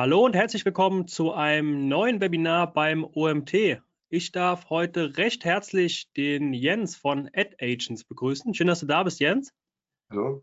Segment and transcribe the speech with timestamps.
[0.00, 3.82] Hallo und herzlich willkommen zu einem neuen Webinar beim OMT.
[4.08, 8.54] Ich darf heute recht herzlich den Jens von AdAgents begrüßen.
[8.54, 9.52] Schön, dass du da bist, Jens.
[10.08, 10.42] Hallo.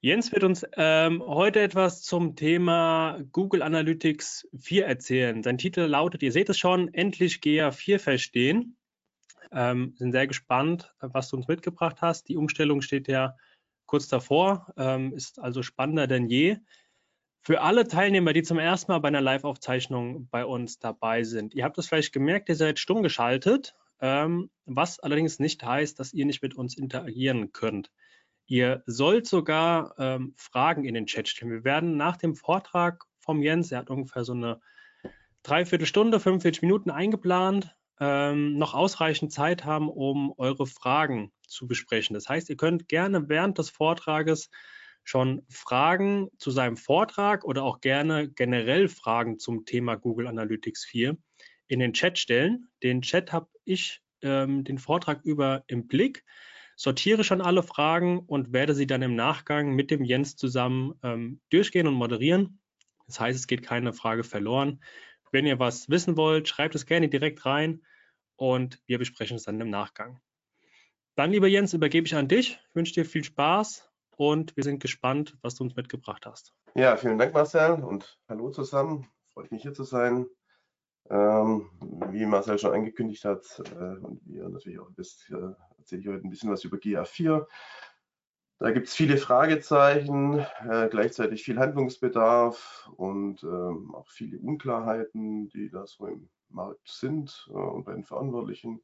[0.00, 5.44] Jens wird uns ähm, heute etwas zum Thema Google Analytics 4 erzählen.
[5.44, 8.76] Sein Titel lautet, ihr seht es schon, endlich GA4 verstehen.
[9.52, 12.28] Ähm, sind sehr gespannt, was du uns mitgebracht hast.
[12.28, 13.36] Die Umstellung steht ja
[13.86, 16.56] kurz davor, ähm, ist also spannender denn je.
[17.42, 21.64] Für alle Teilnehmer, die zum ersten Mal bei einer Live-Aufzeichnung bei uns dabei sind, ihr
[21.64, 26.26] habt es vielleicht gemerkt, ihr seid stumm geschaltet, ähm, was allerdings nicht heißt, dass ihr
[26.26, 27.90] nicht mit uns interagieren könnt.
[28.46, 31.52] Ihr sollt sogar ähm, Fragen in den Chat stellen.
[31.52, 34.60] Wir werden nach dem Vortrag vom Jens, er hat ungefähr so eine
[35.42, 42.14] Dreiviertelstunde, 45 Minuten eingeplant, ähm, noch ausreichend Zeit haben, um eure Fragen zu besprechen.
[42.14, 44.50] Das heißt, ihr könnt gerne während des Vortrages
[45.04, 51.16] schon Fragen zu seinem Vortrag oder auch gerne generell Fragen zum Thema Google Analytics 4
[51.68, 52.68] in den Chat stellen.
[52.82, 56.24] Den Chat habe ich ähm, den Vortrag über im Blick,
[56.76, 61.40] sortiere schon alle Fragen und werde sie dann im Nachgang mit dem Jens zusammen ähm,
[61.50, 62.60] durchgehen und moderieren.
[63.06, 64.80] Das heißt, es geht keine Frage verloren.
[65.32, 67.82] Wenn ihr was wissen wollt, schreibt es gerne direkt rein
[68.36, 70.20] und wir besprechen es dann im Nachgang.
[71.16, 72.58] Dann, lieber Jens, übergebe ich an dich.
[72.68, 76.52] Ich wünsche dir viel Spaß und wir sind gespannt, was du uns mitgebracht hast.
[76.74, 79.08] Ja, vielen Dank, Marcel, und hallo zusammen.
[79.32, 80.26] Freut mich hier zu sein.
[81.08, 81.70] Ähm,
[82.10, 86.08] wie Marcel schon angekündigt hat äh, und wie ihr natürlich auch wisst, äh, erzähle ich
[86.08, 87.46] heute ein bisschen was über GA4.
[88.60, 90.38] Da gibt es viele Fragezeichen,
[90.68, 97.48] äh, gleichzeitig viel Handlungsbedarf und ähm, auch viele Unklarheiten, die da so im Markt sind
[97.48, 98.82] äh, und bei den Verantwortlichen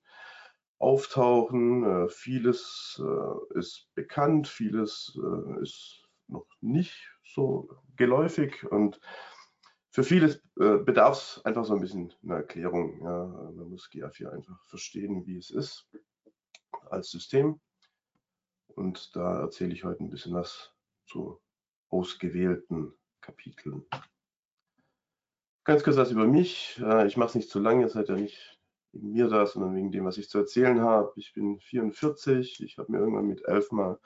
[0.79, 1.85] auftauchen.
[1.85, 9.01] Äh, vieles äh, ist bekannt, vieles äh, ist noch nicht so geläufig und
[9.91, 13.01] für vieles bedarf es einfach so ein bisschen einer Erklärung.
[13.03, 15.89] Ja, man muss GA4 einfach verstehen, wie es ist
[16.91, 17.61] als System.
[18.75, 20.75] Und da erzähle ich heute ein bisschen was
[21.07, 21.41] zu
[21.89, 23.87] ausgewählten Kapiteln.
[25.65, 26.79] Ganz kurz was über mich.
[27.07, 28.56] Ich mache es nicht zu lange, ihr seid ja nicht
[28.93, 31.13] wegen mir da, sondern wegen dem, was ich zu erzählen habe.
[31.17, 33.99] Ich bin 44, ich habe mir irgendwann mit elf mal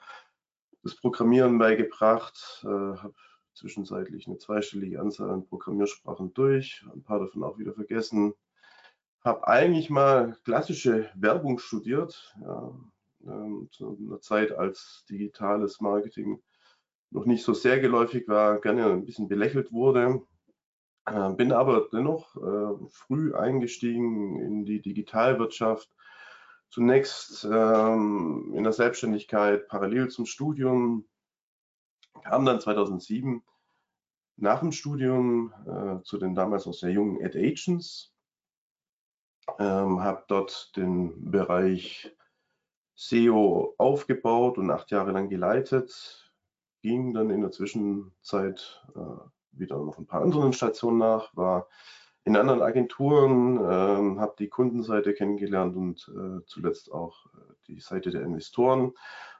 [0.83, 3.13] das Programmieren beigebracht, äh, habe
[3.53, 8.33] zwischenzeitlich eine zweistellige Anzahl an Programmiersprachen durch, ein paar davon auch wieder vergessen.
[9.23, 12.73] Habe eigentlich mal klassische Werbung studiert, ja,
[13.27, 16.41] ähm, zu einer Zeit, als digitales Marketing
[17.11, 20.21] noch nicht so sehr geläufig war, gerne ein bisschen belächelt wurde.
[21.05, 25.89] Äh, bin aber dennoch äh, früh eingestiegen in die Digitalwirtschaft.
[26.69, 31.05] Zunächst ähm, in der Selbstständigkeit parallel zum Studium,
[32.23, 33.43] kam dann 2007
[34.37, 38.13] nach dem Studium äh, zu den damals noch sehr jungen Ad Agents,
[39.59, 42.15] ähm, habe dort den Bereich
[42.95, 46.31] SEO aufgebaut und acht Jahre lang geleitet,
[46.81, 51.67] ging dann in der Zwischenzeit äh, wieder noch ein paar anderen Stationen nach, war
[52.23, 58.11] in anderen Agenturen, äh, habe die Kundenseite kennengelernt und äh, zuletzt auch äh, die Seite
[58.11, 58.93] der Investoren.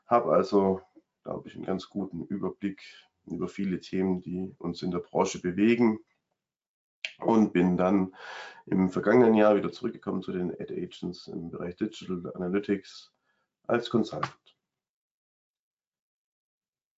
[0.08, 0.82] Habe also,
[1.24, 2.82] glaube ich, einen ganz guten Überblick
[3.26, 6.00] über viele Themen, die uns in der Branche bewegen.
[7.20, 8.16] Und bin dann
[8.66, 13.14] im vergangenen Jahr wieder zurückgekommen zu den Ad Agents im Bereich Digital Analytics
[13.68, 14.36] als Consultant.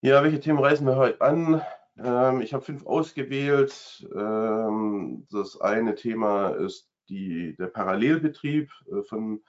[0.02, 1.62] Ja, welche Themen reißen wir heute an?
[1.98, 4.08] Ähm, ich habe fünf ausgewählt.
[4.16, 9.44] Ähm, das eine Thema ist die, der Parallelbetrieb äh, von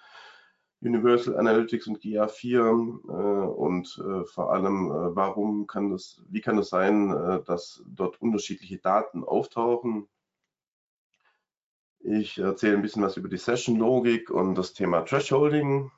[0.81, 6.59] Universal Analytics und GA4 äh, und äh, vor allem, äh, warum kann das, wie kann
[6.59, 10.09] es das sein, äh, dass dort unterschiedliche Daten auftauchen.
[12.01, 15.91] Ich erzähle ein bisschen was über die Session-Logik und das Thema Thresholding.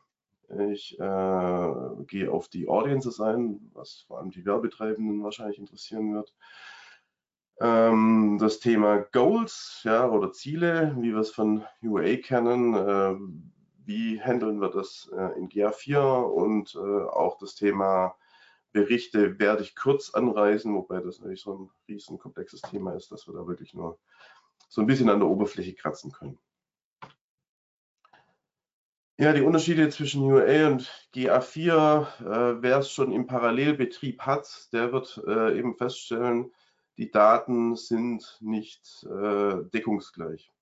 [0.70, 1.75] Ich äh,
[2.06, 6.35] gehe auf die Audiences ein, was vor allem die Werbetreibenden wahrscheinlich interessieren wird.
[7.61, 13.17] Ähm, das Thema Goals ja, oder Ziele, wie wir es von UA kennen, äh,
[13.87, 18.15] wie handeln wir das äh, in GA4 und äh, auch das Thema
[18.73, 23.26] Berichte werde ich kurz anreißen, wobei das natürlich so ein riesen komplexes Thema ist, dass
[23.26, 23.99] wir da wirklich nur
[24.69, 26.38] so ein bisschen an der Oberfläche kratzen können.
[29.19, 34.93] Ja, die Unterschiede zwischen UA und GA4, äh, wer es schon im Parallelbetrieb hat, der
[34.93, 36.53] wird äh, eben feststellen,
[36.99, 40.53] die Daten sind nicht äh, deckungsgleich.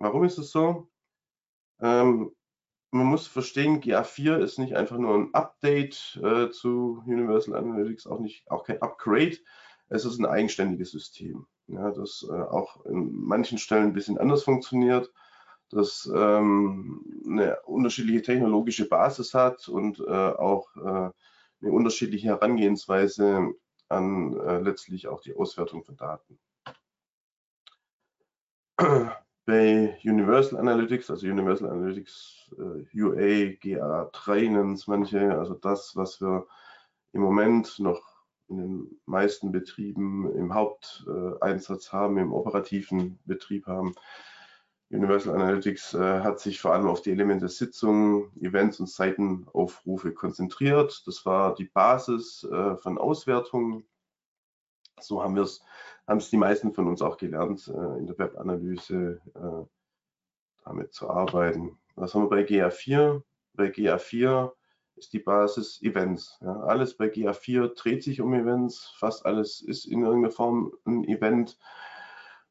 [0.00, 0.90] Warum ist es so?
[1.80, 2.34] Ähm,
[2.90, 8.18] man muss verstehen, GA4 ist nicht einfach nur ein Update äh, zu Universal Analytics, auch
[8.18, 9.36] nicht auch kein Upgrade.
[9.88, 11.46] Es ist ein eigenständiges System.
[11.68, 15.12] ja, das äh, auch in manchen Stellen ein bisschen anders funktioniert,
[15.70, 21.10] das ähm, eine unterschiedliche technologische Basis hat und äh, auch äh,
[21.62, 23.54] eine unterschiedliche Herangehensweise
[23.88, 26.38] an äh, letztlich auch die Auswertung von Daten.
[29.46, 36.20] Bei Universal Analytics, also Universal Analytics äh, UA, GA3 nennen es manche, also das, was
[36.20, 36.46] wir
[37.12, 38.00] im Moment noch
[38.48, 43.94] in den meisten Betrieben im Haupteinsatz haben, im operativen Betrieb haben.
[44.90, 51.04] Universal Analytics äh, hat sich vor allem auf die Elemente Sitzungen, Events und Seitenaufrufe konzentriert.
[51.06, 53.84] Das war die Basis äh, von Auswertungen.
[54.98, 55.62] So haben wir es,
[56.08, 59.64] haben es die meisten von uns auch gelernt, äh, in der Webanalyse äh,
[60.64, 61.78] damit zu arbeiten.
[61.94, 63.22] Was haben wir bei GA4?
[63.54, 64.52] Bei GA4
[64.96, 66.36] ist die Basis Events.
[66.40, 71.04] Ja, alles bei GA4 dreht sich um Events, fast alles ist in irgendeiner Form ein
[71.04, 71.58] Event.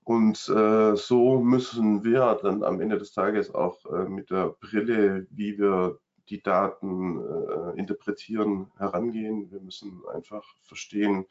[0.10, 5.28] Und äh, so müssen wir dann am Ende des Tages auch äh, mit der Brille,
[5.30, 9.52] wie wir die Daten äh, interpretieren, herangehen.
[9.52, 11.28] Wir müssen einfach verstehen,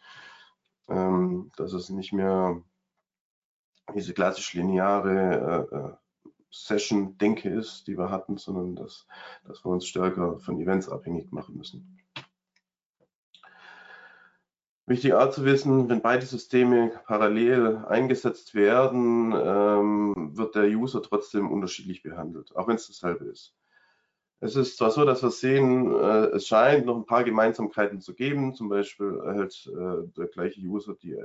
[0.86, 2.62] ähm, dass es nicht mehr
[3.96, 5.92] diese klassisch lineare äh, äh,
[6.52, 9.08] Session-Denke ist, die wir hatten, sondern dass,
[9.44, 11.98] dass wir uns stärker von Events abhängig machen müssen.
[14.88, 21.50] Wichtig auch zu wissen, wenn beide Systeme parallel eingesetzt werden, ähm, wird der User trotzdem
[21.50, 23.54] unterschiedlich behandelt, auch wenn es dasselbe ist.
[24.40, 28.14] Es ist zwar so, dass wir sehen, äh, es scheint noch ein paar Gemeinsamkeiten zu
[28.14, 28.54] geben.
[28.54, 31.16] Zum Beispiel erhält äh, der gleiche User die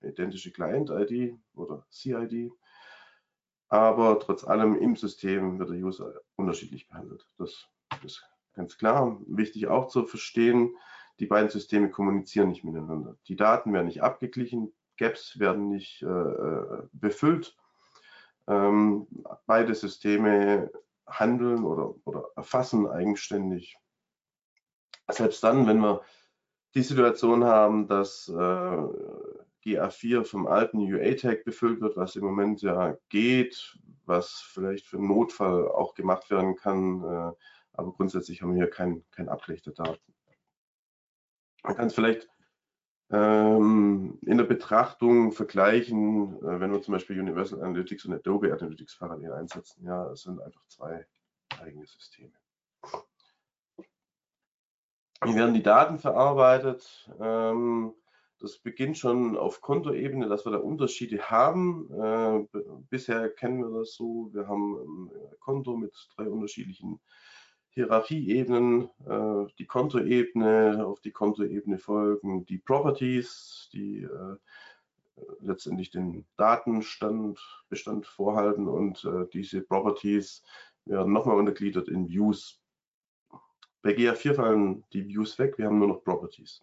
[0.00, 2.50] identische Client-ID oder CID
[3.72, 7.26] aber trotz allem im System wird der User unterschiedlich behandelt.
[7.38, 7.70] Das
[8.04, 8.22] ist
[8.52, 9.18] ganz klar.
[9.26, 10.76] Wichtig auch zu verstehen,
[11.20, 13.16] die beiden Systeme kommunizieren nicht miteinander.
[13.28, 17.56] Die Daten werden nicht abgeglichen, Gaps werden nicht äh, befüllt.
[18.46, 19.06] Ähm,
[19.46, 20.70] beide Systeme
[21.06, 23.76] handeln oder, oder erfassen eigenständig.
[25.08, 26.02] Selbst dann, wenn wir
[26.74, 28.86] die Situation haben, dass äh,
[29.64, 35.08] GA4 vom alten UA-Tag befüllt wird, was im Moment ja geht, was vielleicht für einen
[35.08, 37.02] Notfall auch gemacht werden kann.
[37.02, 37.32] Äh,
[37.74, 40.11] aber grundsätzlich haben wir hier kein, kein Abgleich der Daten.
[41.62, 42.28] Man kann es vielleicht
[43.10, 48.96] ähm, in der Betrachtung vergleichen, äh, wenn wir zum Beispiel Universal Analytics und Adobe Analytics
[48.98, 49.84] parallel einsetzen.
[49.84, 51.06] Ja, es sind einfach zwei
[51.60, 52.32] eigene Systeme.
[55.24, 57.08] Wie werden die Daten verarbeitet?
[57.20, 57.94] Ähm,
[58.40, 61.88] das beginnt schon auf Kontoebene, dass wir da Unterschiede haben.
[61.92, 62.58] Äh,
[62.90, 66.98] bisher kennen wir das so, wir haben ein Konto mit drei unterschiedlichen
[67.74, 68.90] Hierarchieebenen.
[69.06, 74.36] Äh, die Kontoebene, auf die Kontoebene folgen die Properties, die äh,
[75.40, 77.38] letztendlich den Datenstand
[77.68, 80.42] Bestand vorhalten und äh, diese Properties
[80.84, 82.60] werden nochmal untergliedert in Views.
[83.82, 86.62] Bei GA4 fallen die Views weg, wir haben nur noch Properties.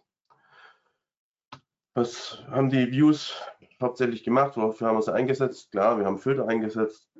[1.94, 3.34] Was haben die Views
[3.80, 4.56] hauptsächlich gemacht?
[4.56, 5.70] Wofür haben wir sie eingesetzt?
[5.72, 7.10] Klar, wir haben Filter eingesetzt.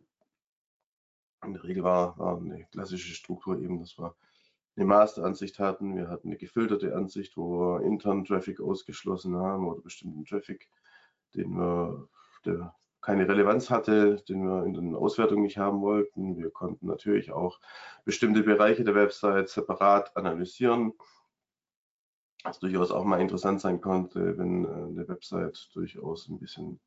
[1.45, 4.15] In der Regel war, war eine klassische Struktur eben, dass wir
[4.77, 5.97] eine Master-Ansicht hatten.
[5.97, 10.69] Wir hatten eine gefilterte Ansicht, wo wir internen Traffic ausgeschlossen haben oder bestimmten Traffic,
[11.35, 12.09] den wir,
[12.45, 16.37] der keine Relevanz hatte, den wir in den Auswertungen nicht haben wollten.
[16.37, 17.59] Wir konnten natürlich auch
[18.05, 20.93] bestimmte Bereiche der Website separat analysieren
[22.45, 26.81] was durchaus auch mal interessant sein konnte, wenn äh, eine Website durchaus ein bisschen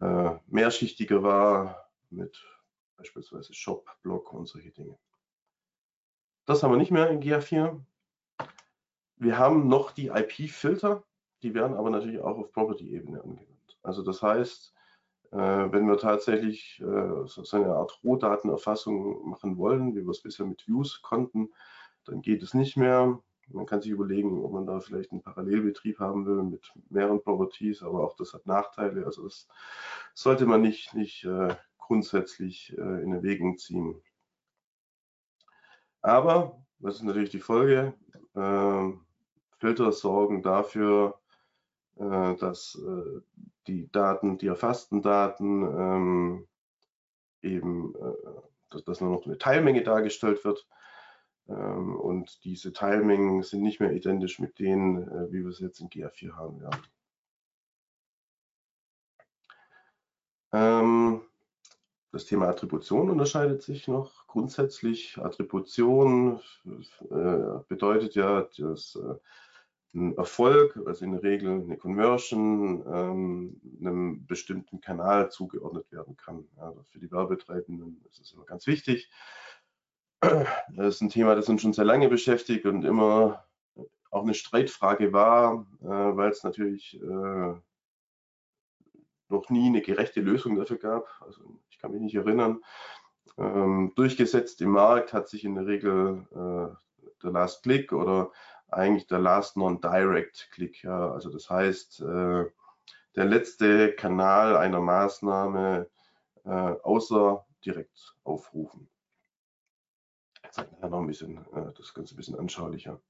[0.00, 2.36] äh, mehrschichtiger war mit
[2.98, 4.98] beispielsweise Shop, Blog und solche Dinge.
[6.44, 7.80] Das haben wir nicht mehr in GA4.
[9.16, 11.04] Wir haben noch die IP-Filter,
[11.42, 13.78] die werden aber natürlich auch auf Property-Ebene angewandt.
[13.82, 14.74] Also das heißt,
[15.30, 20.46] äh, wenn wir tatsächlich äh, so eine Art Rohdatenerfassung machen wollen, wie wir es bisher
[20.46, 21.50] mit Views konnten,
[22.04, 23.20] dann geht es nicht mehr.
[23.48, 27.82] Man kann sich überlegen, ob man da vielleicht einen Parallelbetrieb haben will mit mehreren Properties,
[27.82, 29.06] aber auch das hat Nachteile.
[29.06, 29.48] Also das
[30.14, 31.54] sollte man nicht, nicht äh,
[31.88, 34.00] grundsätzlich äh, in Erwägung ziehen.
[36.02, 37.94] Aber, das ist natürlich die Folge,
[38.34, 38.92] äh,
[39.58, 41.18] Filter sorgen dafür,
[41.96, 43.20] äh, dass äh,
[43.66, 46.48] die Daten, die erfassten Daten ähm,
[47.42, 47.94] eben,
[48.70, 50.66] dass, nur noch eine Teilmenge dargestellt wird
[51.48, 55.88] ähm, und diese Teilmengen sind nicht mehr identisch mit denen, wie wir es jetzt in
[55.88, 56.82] GA4 haben werden.
[62.10, 65.18] Das Thema Attribution unterscheidet sich noch grundsätzlich.
[65.18, 66.40] Attribution
[67.10, 69.14] äh, bedeutet ja, dass äh,
[69.94, 76.46] ein Erfolg, also in der Regel eine Conversion, ähm, einem bestimmten Kanal zugeordnet werden kann.
[76.56, 79.10] Ja, für die Werbetreibenden ist es immer ganz wichtig.
[80.20, 83.44] Das ist ein Thema, das uns schon sehr lange beschäftigt und immer
[84.10, 87.54] auch eine Streitfrage war, äh, weil es natürlich äh,
[89.28, 91.06] noch nie eine gerechte Lösung dafür gab.
[91.20, 92.62] Also ich kann mich nicht erinnern.
[93.36, 98.30] Ähm, durchgesetzt im Markt hat sich in der Regel äh, der Last Click oder
[98.68, 100.82] eigentlich der Last Non-Direct Click.
[100.82, 101.12] Ja.
[101.12, 102.46] Also das heißt, äh,
[103.14, 105.88] der letzte Kanal einer Maßnahme
[106.44, 108.88] äh, außer direkt aufrufen.
[110.44, 113.00] Ich zeige nachher noch ein bisschen äh, das Ganze ein bisschen anschaulicher.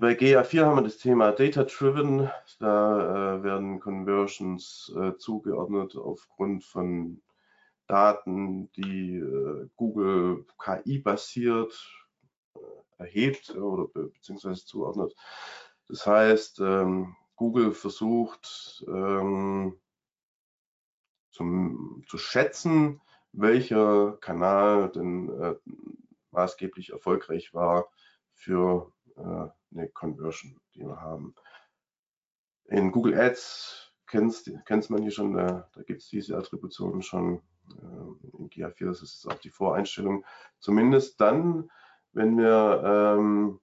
[0.00, 2.30] Bei GA4 haben wir das Thema Data Driven.
[2.58, 7.20] Da äh, werden Conversions äh, zugeordnet aufgrund von
[7.86, 11.74] Daten, die äh, Google KI basiert
[12.54, 12.60] äh,
[12.96, 15.14] erhebt oder be beziehungsweise zuordnet.
[15.86, 19.78] Das heißt, ähm, Google versucht ähm,
[21.30, 25.56] zum, zu schätzen, welcher Kanal denn äh,
[26.30, 27.90] maßgeblich erfolgreich war
[28.32, 31.34] für äh, eine Conversion, die wir haben.
[32.64, 37.42] In Google Ads kennst, kennst man hier schon, da, da gibt es diese Attributionen schon.
[37.70, 40.24] Äh, in GA4 das ist auch die Voreinstellung.
[40.58, 41.70] Zumindest dann,
[42.12, 43.60] wenn wir ähm,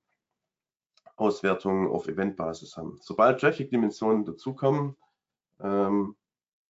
[1.17, 2.97] Auswertungen auf Eventbasis haben.
[3.01, 4.97] Sobald Traffic-Dimensionen dazukommen,
[5.59, 6.15] ähm,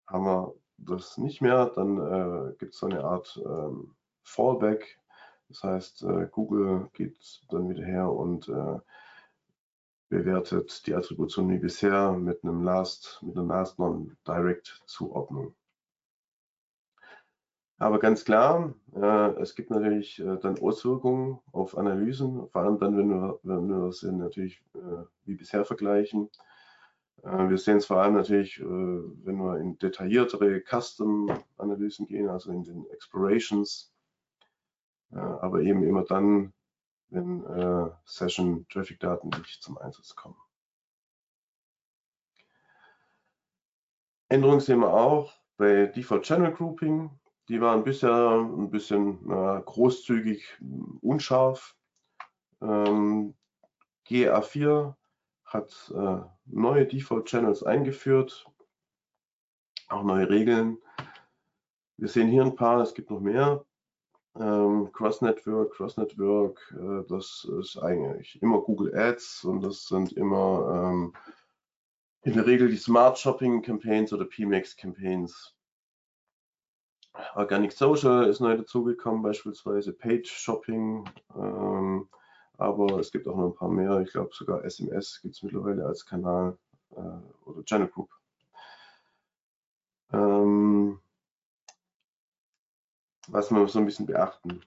[0.07, 1.67] haben wir das nicht mehr.
[1.67, 4.99] Dann äh, gibt es so eine Art ähm, Fallback.
[5.49, 8.79] Das heißt, äh, Google geht dann wieder her und äh,
[10.09, 15.55] bewertet die Attribution wie bisher mit einem Last, mit einer Last Non-Direct Zuordnung.
[17.77, 22.97] Aber ganz klar, äh, es gibt natürlich äh, dann Auswirkungen auf Analysen, vor allem dann,
[22.97, 26.29] wenn wir, wenn wir das natürlich äh, wie bisher vergleichen.
[27.23, 32.63] Äh, wir sehen es vor allem natürlich, wenn wir in detailliertere Custom-Analysen gehen, also in
[32.63, 33.91] den Explorations,
[35.19, 36.53] aber eben immer dann,
[37.09, 40.37] wenn äh, Session-Traffic-Daten nicht zum Einsatz kommen.
[44.29, 47.11] Änderungen sehen wir auch bei Default Channel Grouping.
[47.47, 50.59] Die waren bisher ein bisschen äh, großzügig,
[51.01, 51.75] unscharf.
[52.61, 53.35] Ähm,
[54.07, 54.95] GA4
[55.45, 58.45] hat äh, neue Default Channels eingeführt,
[59.89, 60.79] auch neue Regeln.
[61.97, 63.63] Wir sehen hier ein paar, es gibt noch mehr
[64.39, 70.13] ähm, Cross Network, Cross Network, äh, das ist eigentlich immer Google Ads und das sind
[70.13, 71.13] immer ähm,
[72.23, 75.55] in der Regel die Smart Shopping Campaigns oder PMAX Campaigns.
[77.35, 82.09] Organic Social ist neu dazugekommen, beispielsweise Page Shopping, ähm,
[82.57, 84.01] aber es gibt auch noch ein paar mehr.
[84.01, 86.57] Ich glaube sogar SMS gibt es mittlerweile als Kanal
[86.91, 88.09] äh, oder Channel Group.
[90.11, 90.99] Ähm,
[93.27, 94.61] was man so ein bisschen beachten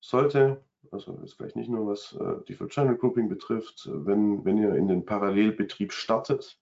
[0.00, 4.74] sollte, also ist vielleicht nicht nur was äh, Default Channel Grouping betrifft, wenn, wenn ihr
[4.74, 6.58] in den Parallelbetrieb startet,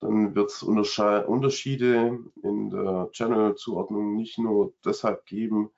[0.00, 5.70] dann wird es Unterschiede in der Channel-Zuordnung nicht nur deshalb geben,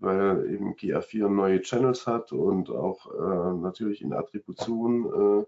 [0.00, 5.44] weil eben GA4 neue Channels hat und auch äh, natürlich in Attribution äh,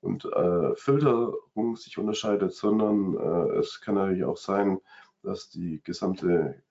[0.00, 4.80] und äh, Filterung sich unterscheidet, sondern äh, es kann natürlich auch sein,
[5.22, 6.62] dass die gesamte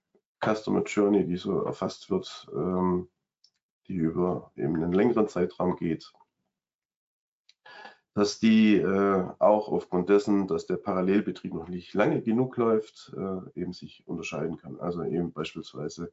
[0.44, 3.10] Customer Journey, die so erfasst wird, ähm,
[3.88, 6.12] die über eben einen längeren Zeitraum geht,
[8.14, 13.60] dass die äh, auch aufgrund dessen, dass der Parallelbetrieb noch nicht lange genug läuft, äh,
[13.60, 14.80] eben sich unterscheiden kann.
[14.80, 16.12] Also eben beispielsweise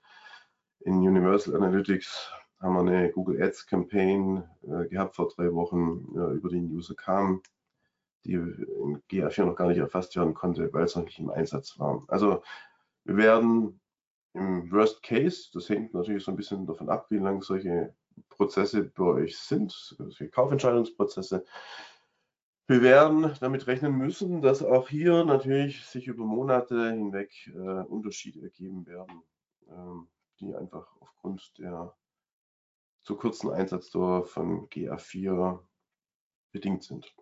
[0.80, 6.48] in Universal Analytics haben wir eine Google Ads Campaign äh, gehabt vor drei Wochen, über
[6.48, 7.42] die ein User kam,
[8.24, 11.78] die in GA4 noch gar nicht erfasst werden konnte, weil es noch nicht im Einsatz
[11.78, 12.02] war.
[12.08, 12.42] Also
[13.04, 13.79] wir werden
[14.34, 17.94] im Worst Case, das hängt natürlich so ein bisschen davon ab, wie lang solche
[18.28, 21.44] Prozesse bei euch sind, solche Kaufentscheidungsprozesse.
[22.66, 28.42] Wir werden damit rechnen müssen, dass auch hier natürlich sich über Monate hinweg äh, Unterschiede
[28.42, 29.22] ergeben werden,
[29.68, 30.08] ähm,
[30.38, 31.96] die einfach aufgrund der
[33.00, 35.58] zu kurzen Einsatzdauer von GA4
[36.52, 37.12] bedingt sind,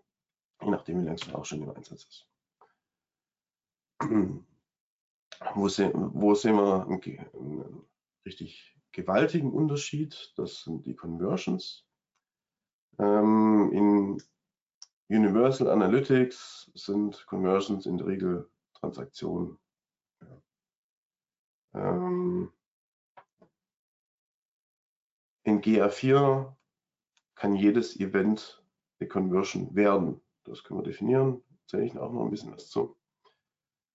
[0.61, 2.29] je nachdem, wie lange es auch schon im Einsatz ist.
[5.55, 7.83] Wo, se wo sehen wir einen, einen
[8.25, 10.33] richtig gewaltigen Unterschied?
[10.37, 11.87] Das sind die Conversions.
[12.99, 14.23] Ähm, in
[15.09, 19.59] Universal Analytics sind Conversions in der Regel Transaktionen.
[20.21, 20.43] Ja.
[21.75, 22.53] Ähm,
[25.45, 26.55] in GA4
[27.35, 28.63] kann jedes Event
[28.99, 30.21] eine Conversion werden.
[30.45, 32.97] Das können wir definieren, erzähle ich auch noch ein bisschen was zu.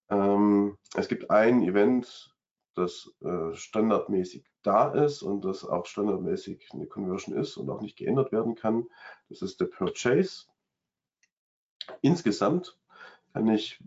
[0.10, 2.36] Ähm, es gibt ein Event,
[2.76, 7.98] das äh, standardmäßig da ist und das auch standardmäßig eine Conversion ist und auch nicht
[7.98, 8.88] geändert werden kann.
[9.30, 10.46] Das ist der Purchase.
[12.02, 12.78] Insgesamt
[13.34, 13.84] kann ich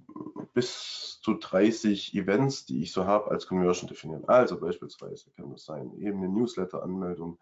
[0.55, 4.25] bis zu 30 Events, die ich so habe, als Conversion definieren.
[4.27, 7.39] Also beispielsweise kann das sein, eben eine Newsletter-Anmeldung,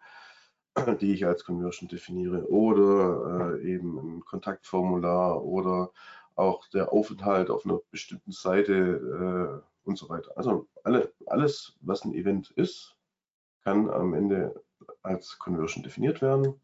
[1.01, 5.91] die ich als Conversion definiere oder äh, eben ein Kontaktformular oder
[6.35, 10.31] auch der Aufenthalt auf einer bestimmten Seite äh, und so weiter.
[10.37, 12.95] Also alle, alles, was ein Event ist,
[13.63, 14.63] kann am Ende
[15.01, 16.59] als Conversion definiert werden.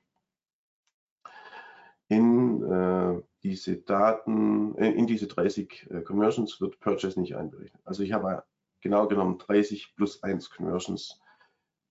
[2.08, 7.82] In äh, diese Daten, äh, in diese 30 äh, Conversions wird Purchase nicht einberechnet.
[7.86, 8.44] Also ich habe
[8.82, 11.22] genau genommen 30 plus 1 Conversions,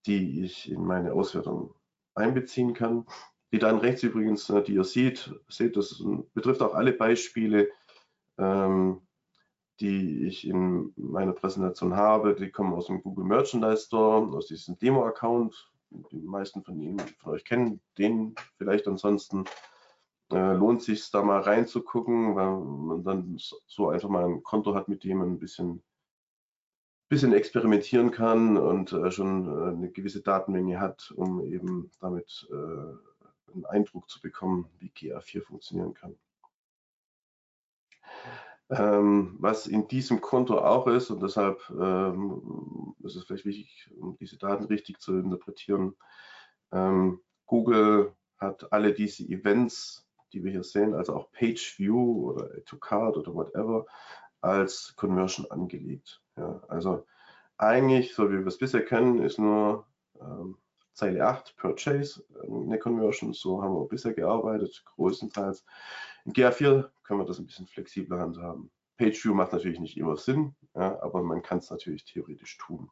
[0.07, 1.75] die ich in meine Auswertung
[2.15, 3.07] einbeziehen kann.
[3.53, 6.03] Die dann rechts übrigens, äh, die ihr seht, seht, das
[6.35, 7.69] betrifft auch alle Beispiele,
[8.39, 9.03] ähm,
[9.81, 12.35] die ich in meiner Präsentation habe.
[12.35, 15.71] Die kommen aus dem Google Merchandise Store, aus diesem Demo-Account.
[16.13, 19.45] Die meisten von Ihnen, von euch kennen den vielleicht ansonsten.
[20.31, 24.87] Äh, lohnt sich da mal reinzugucken, weil man dann so einfach mal ein Konto hat,
[24.87, 25.83] mit dem man ein bisschen,
[27.09, 33.10] bisschen experimentieren kann und äh, schon äh, eine gewisse Datenmenge hat, um eben damit äh,
[33.55, 36.17] einen Eindruck zu bekommen, wie GA4 funktionieren kann.
[38.71, 44.17] Ähm, was in diesem Konto auch ist, und deshalb ähm, ist es vielleicht wichtig, um
[44.17, 45.97] diese Daten richtig zu interpretieren,
[46.71, 52.45] ähm, Google hat alle diese Events, die wir hier sehen, also auch Page View oder
[52.45, 53.87] Add to Card oder whatever,
[54.41, 56.23] als Conversion angelegt.
[56.37, 57.05] Ja, also
[57.59, 59.87] eigentlich, so wie wir es bisher kennen, ist nur
[60.21, 60.57] ähm,
[61.01, 63.33] Zeile 8 Purchase eine Conversion.
[63.33, 65.65] So haben wir bisher gearbeitet, größtenteils.
[66.27, 68.71] In GA4 können wir das ein bisschen flexibler handhaben.
[68.99, 72.91] PageView macht natürlich nicht immer Sinn, ja, aber man kann es natürlich theoretisch tun.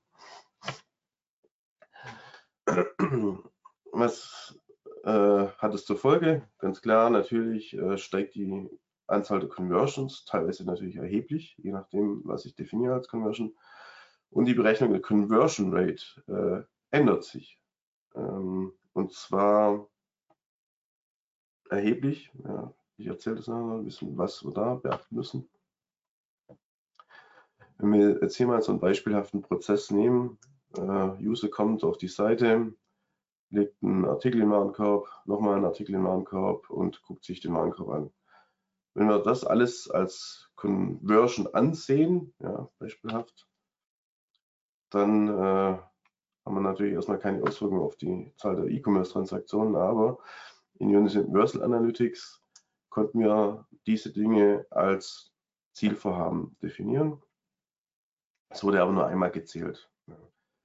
[3.92, 4.58] Was
[5.04, 6.48] äh, hat es zur Folge?
[6.60, 8.70] Ganz klar, natürlich äh, steigt die
[9.06, 13.54] Anzahl der Conversions, teilweise natürlich erheblich, je nachdem, was ich definiere als Conversion.
[14.30, 17.58] Und die Berechnung der Conversion Rate äh, ändert sich.
[18.14, 19.88] Ähm, und zwar
[21.70, 22.30] erheblich.
[22.44, 25.48] Ja, ich erzähle das noch ein bisschen, was wir da beachten müssen.
[27.78, 30.38] Wenn wir jetzt hier mal so einen beispielhaften Prozess nehmen,
[30.76, 30.80] äh,
[31.22, 32.74] User kommt auf die Seite,
[33.50, 37.40] legt einen Artikel in den Warenkorb, nochmal einen Artikel in den Warenkorb und guckt sich
[37.40, 38.10] den Warenkorb an.
[38.94, 43.46] Wenn wir das alles als Conversion ansehen, ja, beispielhaft,
[44.90, 45.78] dann äh,
[46.48, 50.18] haben wir natürlich erstmal keine Auswirkungen auf die Zahl der E-Commerce-Transaktionen, aber
[50.78, 52.42] in Universal Analytics
[52.88, 55.30] konnten wir diese Dinge als
[55.74, 57.22] Zielvorhaben definieren.
[58.48, 59.90] Es wurde aber nur einmal gezählt.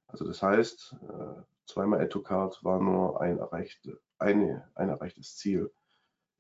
[0.08, 5.36] Also das heißt, äh, zweimal Add to Card war nur ein, erreichte, eine, ein erreichtes
[5.36, 5.69] Ziel.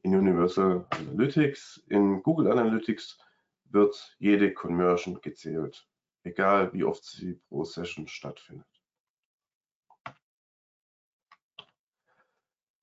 [0.03, 3.17] In Universal Analytics, in Google Analytics
[3.65, 5.85] wird jede Conversion gezählt,
[6.23, 8.72] egal wie oft sie pro Session stattfindet.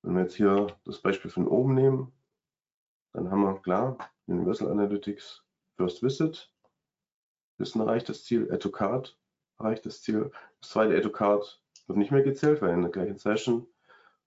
[0.03, 2.13] Wenn wir jetzt hier das Beispiel von oben nehmen,
[3.13, 5.45] dann haben wir klar Universal Analytics
[5.77, 6.53] First Visit
[7.61, 9.19] ist ein erreichtes Ziel, Add to Card
[9.59, 10.31] erreicht das Ziel.
[10.61, 13.67] Das zweite Add to Card wird nicht mehr gezählt, weil in der gleichen Session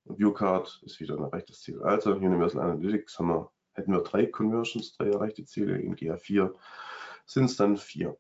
[0.05, 0.33] und View
[0.81, 1.81] ist wieder ein erreichtes Ziel.
[1.81, 6.53] Also Universal Analytics haben wir, hätten wir drei Conversions, drei erreichte Ziele, in GA4
[7.25, 8.17] sind es dann vier.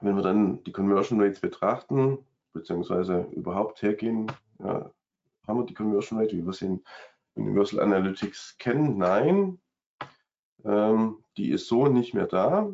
[0.00, 4.90] Wenn wir dann die Conversion Rates betrachten, beziehungsweise überhaupt hergehen, ja,
[5.46, 6.84] haben wir die Conversion Rate, wie wir sie in
[7.34, 8.98] Universal Analytics kennen?
[8.98, 9.60] Nein,
[10.64, 12.70] ähm, die ist so nicht mehr da.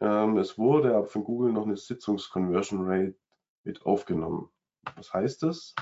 [0.00, 3.16] Ähm, es wurde aber von Google noch eine Sitzungs-Conversion Rate
[3.64, 4.50] mit aufgenommen.
[4.96, 5.74] Was heißt das?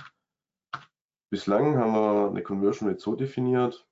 [1.30, 3.86] Bislang haben wir eine Conversion Rate so definiert,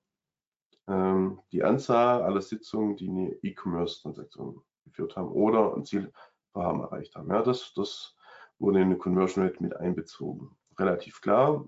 [0.87, 7.29] ähm, die Anzahl aller Sitzungen, die eine E-Commerce-Transaktion geführt haben oder ein Zielvorhaben erreicht haben.
[7.29, 8.15] Ja, das, das
[8.61, 10.55] wurde in eine Conversion Rate mit einbezogen.
[10.77, 11.67] Relativ klar.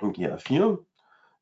[0.00, 0.84] In GA4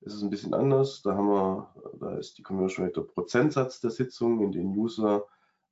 [0.00, 1.02] ist es ein bisschen anders.
[1.02, 5.26] Da haben wir, da ist die Conversion Rate der Prozentsatz der Sitzungen, in denen User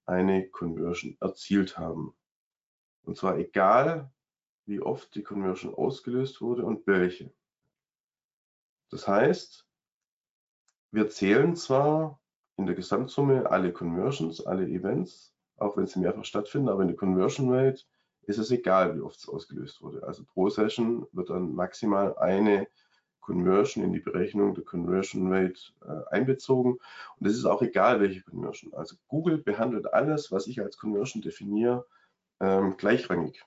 [0.07, 2.15] eine Conversion erzielt haben.
[3.05, 4.11] Und zwar egal,
[4.67, 7.33] wie oft die Conversion ausgelöst wurde und welche.
[8.91, 9.69] Das heißt,
[10.91, 12.21] wir zählen zwar
[12.57, 16.97] in der Gesamtsumme alle Conversions, alle Events, auch wenn sie mehrfach stattfinden, aber in der
[16.97, 17.85] Conversion Rate
[18.31, 20.03] ist es egal, wie oft es ausgelöst wurde.
[20.03, 22.69] Also pro Session wird dann maximal eine
[23.21, 26.79] Conversion in die Berechnung der Conversion Rate äh, einbezogen.
[27.19, 28.75] Und es ist auch egal, welche Conversion.
[28.75, 31.87] Also Google behandelt alles, was ich als Conversion definiere,
[32.41, 33.45] ähm, gleichrangig.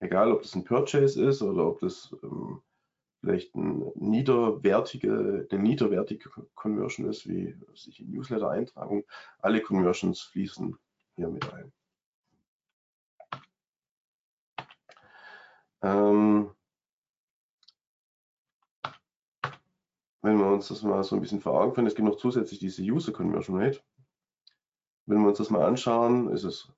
[0.00, 2.60] Egal, ob das ein Purchase ist oder ob das ähm,
[3.20, 9.04] vielleicht ein niederwertige, eine niederwertige Conversion ist, wie sich in Newsletter-Eintragung.
[9.38, 10.76] Alle Conversions fließen
[11.16, 11.72] hier mit ein.
[15.84, 16.50] Ähm,
[20.22, 22.58] wenn wir uns das mal so ein bisschen vor Augen führen, es gibt noch zusätzlich
[22.58, 23.82] diese User Conversion Rate.
[25.04, 26.72] Wenn wir uns das mal anschauen, ist es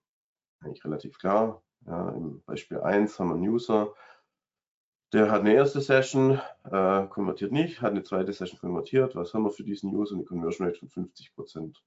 [0.60, 1.62] eigentlich relativ klar.
[1.86, 3.94] Ja, Im Beispiel 1 haben wir einen User,
[5.12, 9.14] der hat eine erste Session, äh, konvertiert nicht, hat eine zweite Session konvertiert.
[9.14, 10.16] Was haben wir für diesen User?
[10.16, 11.80] Eine Conversion Rate von 50 Prozent.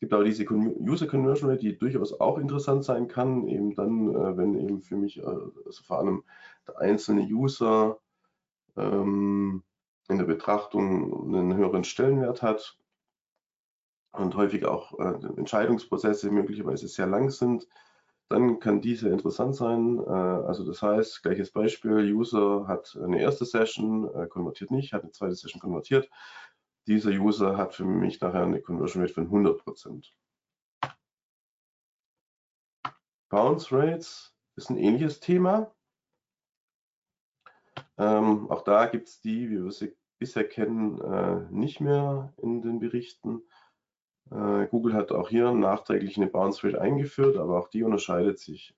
[0.00, 4.08] Es gibt aber diese User Conversion Rate, die durchaus auch interessant sein kann, eben dann,
[4.08, 6.24] äh, wenn eben für mich, äh, also vor allem
[6.66, 7.98] der einzelne User
[8.78, 9.62] ähm,
[10.08, 12.78] in der Betrachtung einen höheren Stellenwert hat
[14.12, 17.68] und häufig auch äh, Entscheidungsprozesse möglicherweise sehr lang sind,
[18.30, 19.98] dann kann diese interessant sein.
[19.98, 25.02] Äh, also das heißt, gleiches Beispiel, User hat eine erste Session, äh, konvertiert nicht, hat
[25.02, 26.08] eine zweite Session konvertiert.
[26.90, 30.10] Dieser User hat für mich nachher eine Conversion Rate von 100%
[33.28, 35.72] Bounce Rates ist ein ähnliches Thema.
[37.96, 42.60] Ähm, auch da gibt es die, wie wir sie bisher kennen, äh, nicht mehr in
[42.60, 43.44] den Berichten.
[44.32, 48.74] Äh, Google hat auch hier nachträglich eine Bounce Rate eingeführt, aber auch die unterscheidet sich.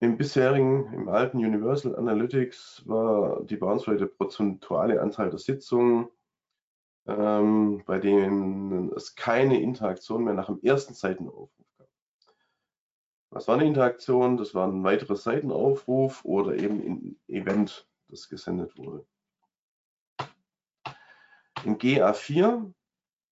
[0.00, 6.10] Im bisherigen, im alten Universal Analytics war die Bounce Rate der prozentuale Anteil der Sitzungen,
[7.08, 11.88] ähm, bei denen es keine Interaktion mehr nach dem ersten Seitenaufruf gab.
[13.30, 14.36] Was war eine Interaktion?
[14.36, 19.06] Das war ein weiterer Seitenaufruf oder eben ein Event, das gesendet wurde.
[21.64, 22.72] In GA4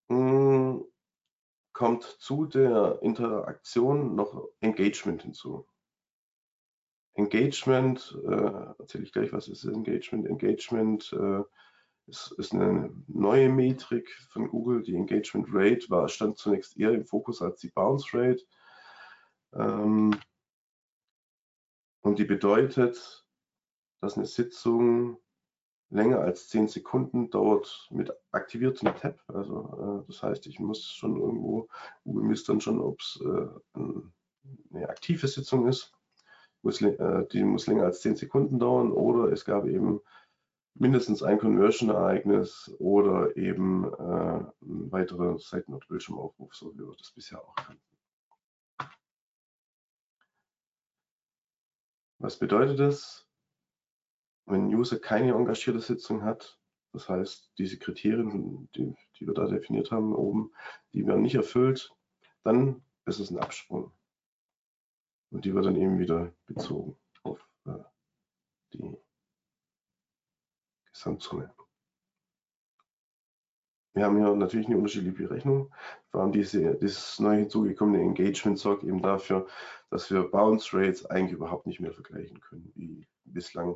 [0.09, 0.85] mh, hm,
[1.71, 5.67] kommt zu der Interaktion noch Engagement hinzu.
[7.13, 10.27] Engagement, äh, erzähle ich gleich, was ist Engagement?
[10.27, 11.43] Engagement äh,
[12.07, 14.83] ist, ist, eine neue Metrik von Google.
[14.83, 18.43] Die Engagement Rate war, stand zunächst eher im Fokus als die Bounce Rate.
[19.53, 20.17] Ähm,
[22.01, 23.25] und die bedeutet,
[24.01, 25.17] dass eine Sitzung
[25.89, 29.21] länger als 10 Sekunden dauert mit aktiviertem Tab.
[29.27, 31.67] Also äh, das heißt, ich muss schon irgendwo,
[32.03, 33.79] Google misst dann schon, ob es äh,
[34.73, 35.93] eine aktive Sitzung ist.
[36.61, 40.01] Muss, äh, die muss länger als 10 Sekunden dauern oder es gab eben
[40.79, 47.11] mindestens ein Conversion-Ereignis oder eben äh, ein weiterer Seiten- oder Bildschirmaufruf, so wie wir das
[47.11, 47.81] bisher auch kannten.
[52.19, 53.27] Was bedeutet das?
[54.47, 56.57] wenn ein User keine engagierte Sitzung hat,
[56.93, 60.51] das heißt, diese Kriterien, die, die wir da definiert haben oben,
[60.93, 61.93] die werden nicht erfüllt,
[62.43, 63.91] dann ist es ein Absprung.
[65.31, 67.83] Und die wird dann eben wieder bezogen auf äh,
[68.73, 68.97] die
[70.97, 71.53] Gesamtsumme.
[73.93, 75.73] Wir haben hier natürlich eine unterschiedliche Berechnung.
[76.11, 79.47] Vor allem diese, dieses neu hinzugekommene Engagement sorgt eben dafür,
[79.89, 83.75] dass wir Bounce Rates eigentlich überhaupt nicht mehr vergleichen können, wie bislang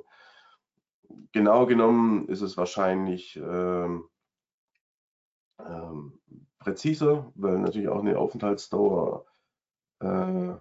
[1.31, 4.07] genau genommen ist es wahrscheinlich ähm,
[5.59, 6.19] ähm,
[6.59, 9.25] präziser, weil natürlich auch eine Aufenthaltsdauer
[9.99, 10.53] äh,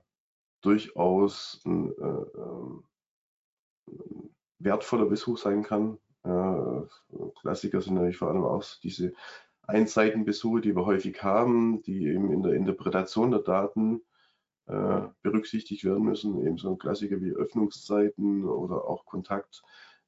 [0.60, 2.84] durchaus ein, äh, ähm,
[4.58, 5.98] wertvoller Besuch sein kann.
[6.22, 9.12] Klassiker sind natürlich vor allem auch diese
[9.66, 14.02] Einseitenbesuche, die wir häufig haben, die eben in der Interpretation der Daten
[14.66, 16.44] äh, berücksichtigt werden müssen.
[16.46, 19.62] Eben so ein Klassiker wie Öffnungszeiten oder auch Kontakt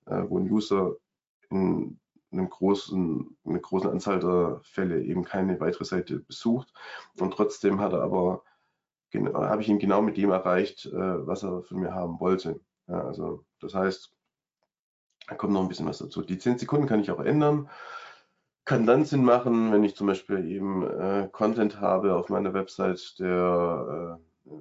[0.06, 0.96] äh, wo ein User
[1.50, 1.98] in
[2.32, 6.72] einem großen, einer großen Anzahl der Fälle eben keine weitere Seite besucht
[7.18, 8.42] und trotzdem hat er aber
[9.14, 12.60] habe ich ihn genau mit dem erreicht, äh, was er von mir haben wollte.
[12.86, 14.10] Ja, also das heißt,
[15.28, 16.22] da kommt noch ein bisschen was dazu.
[16.22, 17.70] Die 10 Sekunden kann ich auch ändern.
[18.64, 23.18] Kann dann Sinn machen, wenn ich zum Beispiel eben äh, Content habe auf meiner Website,
[23.18, 24.52] der äh,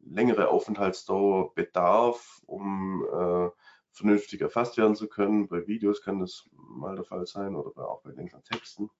[0.00, 3.50] längere Aufenthaltsdauer bedarf, um äh,
[3.90, 5.48] vernünftig erfasst werden zu können.
[5.48, 8.90] Bei Videos kann das mal der Fall sein oder auch bei längeren Texten.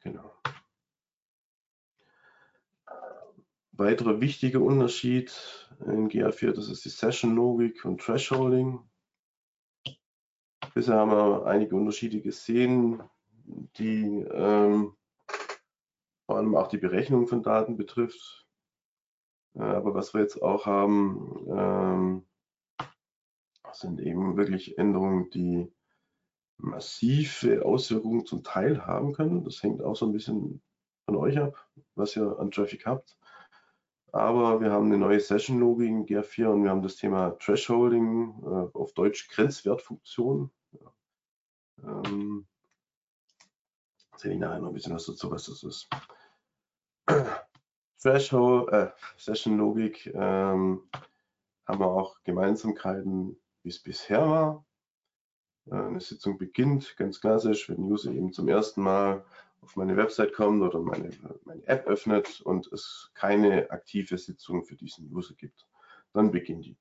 [0.00, 0.32] Genau.
[3.72, 8.80] Weiterer wichtiger Unterschied in GA4, das ist die Session-Logik und Thresholding.
[10.74, 13.02] Bisher haben wir einige Unterschiede gesehen,
[13.76, 14.94] die ähm,
[16.26, 18.46] vor allem auch die Berechnung von Daten betrifft.
[19.54, 22.26] Äh, aber was wir jetzt auch haben, ähm,
[23.72, 25.72] sind eben wirklich Änderungen, die
[26.56, 29.44] massive Auswirkungen zum Teil haben können.
[29.44, 30.62] Das hängt auch so ein bisschen
[31.06, 33.17] von euch ab, was ihr an Traffic habt.
[34.12, 38.76] Aber wir haben eine neue Session-Logik in GR4 und wir haben das Thema Thresholding, äh,
[38.76, 40.50] auf Deutsch Grenzwertfunktion.
[40.72, 40.94] Ja.
[41.84, 42.46] Ähm,
[44.16, 45.88] Sehe ich nachher noch ein bisschen was dazu, was das ist.
[48.02, 50.82] Threshold, äh, Session-Logik ähm,
[51.66, 54.66] haben wir auch Gemeinsamkeiten, wie es bisher war.
[55.66, 59.24] Äh, eine Sitzung beginnt ganz klassisch, wenn User eben zum ersten Mal
[59.62, 61.10] auf meine Website kommt oder meine,
[61.44, 65.66] meine App öffnet und es keine aktive Sitzung für diesen User gibt.
[66.12, 66.76] Dann beginnt die.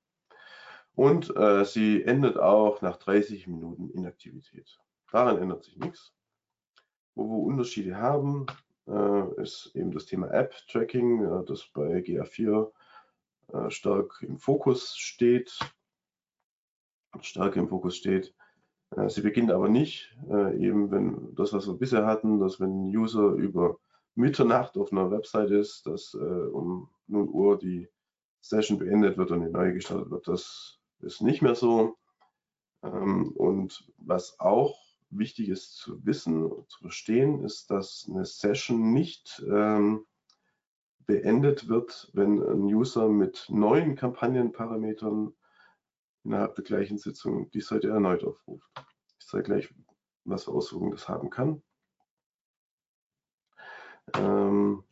[0.96, 4.80] Und äh, sie endet auch nach 30 Minuten Inaktivität.
[5.12, 6.14] Daran ändert sich nichts.
[7.14, 8.48] Wo wir Unterschiede haben,
[8.88, 12.72] äh, ist eben das Thema App-Tracking, äh, das bei GA4
[13.54, 15.58] äh, stark im Fokus steht.
[17.22, 18.34] Stark im Fokus steht.
[18.96, 22.88] Äh, sie beginnt aber nicht, äh, eben wenn das, was wir bisher hatten, dass wenn
[22.90, 23.80] ein User über
[24.16, 27.88] Mitternacht auf einer Website ist, dass äh, um 0 Uhr die
[28.42, 30.28] Session beendet wird und eine neue gestartet wird.
[30.28, 31.98] Das ist nicht mehr so.
[32.84, 39.44] Ähm, und was auch wichtig ist zu wissen, zu verstehen, ist, dass eine Session nicht
[39.48, 40.06] ähm,
[41.06, 45.34] beendet wird, wenn ein User mit neuen Kampagnenparametern
[46.24, 48.70] innerhalb der gleichen Sitzung die Seite erneut aufruft.
[49.20, 49.74] Ich zeige gleich,
[50.26, 51.62] was Auswirkungen das haben kann.
[54.16, 54.84] Ähm,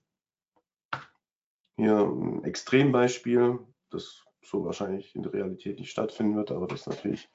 [1.78, 3.60] hier ein Extrembeispiel,
[3.90, 7.30] das so wahrscheinlich in der Realität nicht stattfinden wird, aber das natürlich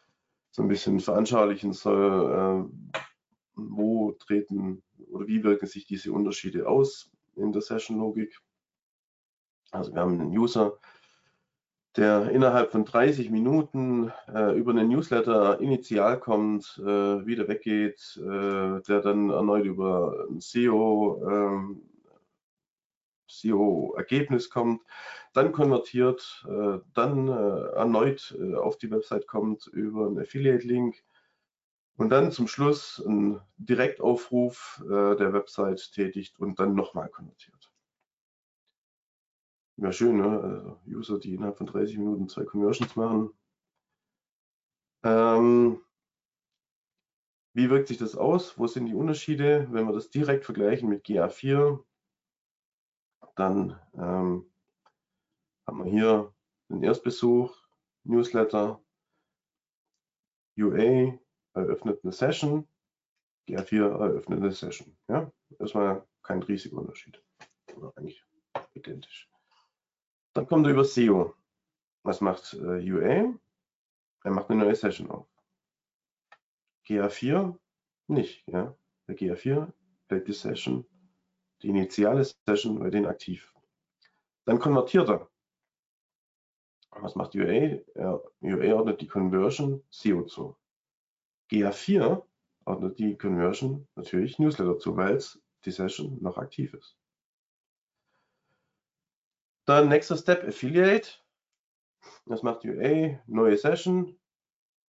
[0.50, 2.98] so ein bisschen veranschaulichen soll, äh,
[3.55, 8.38] wo treten oder wie wirken sich diese Unterschiede aus in der Session-Logik.
[9.70, 10.79] Also wir haben einen User,
[11.96, 18.81] der innerhalb von 30 Minuten äh, über einen Newsletter initial kommt, äh, wieder weggeht, äh,
[18.83, 21.83] der dann erneut über ein SEO, ähm,
[23.26, 24.83] SEO-Ergebnis kommt,
[25.33, 31.03] dann konvertiert, äh, dann äh, erneut äh, auf die Website kommt über einen Affiliate-Link
[31.96, 37.69] und dann zum Schluss einen Direktaufruf der Website tätigt und dann nochmal konvertiert.
[39.80, 40.40] Wäre schön, ne?
[40.42, 43.30] Also User, die innerhalb von 30 Minuten zwei Conversions machen.
[45.02, 45.80] Ähm,
[47.54, 48.58] wie wirkt sich das aus?
[48.58, 49.66] Wo sind die Unterschiede?
[49.70, 51.82] Wenn wir das direkt vergleichen mit GA4,
[53.36, 54.52] dann ähm,
[55.66, 56.34] haben wir hier
[56.68, 57.56] den Erstbesuch,
[58.04, 58.82] Newsletter,
[60.58, 61.18] UA
[61.54, 62.68] eröffnet eine Session,
[63.48, 64.94] GA4 eröffnet eine Session.
[65.08, 65.32] Ja?
[65.58, 67.22] Erstmal kein riesiger Unterschied.
[67.74, 68.22] Oder eigentlich
[68.74, 69.30] identisch.
[70.40, 71.35] Dann kommt er über SEO.
[72.03, 73.35] Was macht äh, UA?
[74.24, 75.26] Er macht eine neue Session auf.
[76.87, 77.59] GA4
[78.07, 78.48] nicht.
[78.48, 78.74] Ja?
[79.07, 79.70] Bei GA4
[80.09, 80.87] bleibt die Session,
[81.61, 83.55] die initiale Session bei denen aktiv.
[84.46, 85.29] Dann konvertiert er.
[86.92, 87.83] Was macht UA?
[87.94, 90.57] Er, UA ordnet die Conversion SEO zu.
[91.50, 92.24] GA4
[92.64, 96.96] ordnet die Conversion natürlich Newsletter zu, weil es die Session noch aktiv ist.
[99.70, 101.09] Dann nächster Step Affiliate.
[102.26, 104.18] Das macht UA, neue Session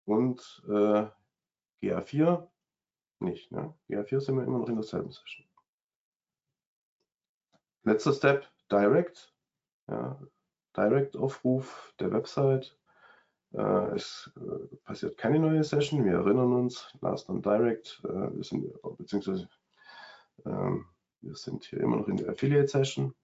[0.05, 1.07] und äh,
[1.81, 2.47] GA4
[3.17, 3.51] nicht.
[3.51, 3.73] Ne?
[3.89, 5.47] GA4 sind wir immer noch in derselben Session.
[7.85, 9.33] Letzter Step Direct.
[9.87, 10.21] Ja,
[10.75, 12.77] Direct-Aufruf der Website.
[13.53, 16.05] Äh, es äh, passiert keine neue Session.
[16.05, 17.99] Wir erinnern uns, Last on Direct.
[18.03, 19.49] Äh, wir sind, beziehungsweise
[20.45, 20.85] ähm,
[21.21, 23.15] wir sind hier immer noch in der Affiliate Session.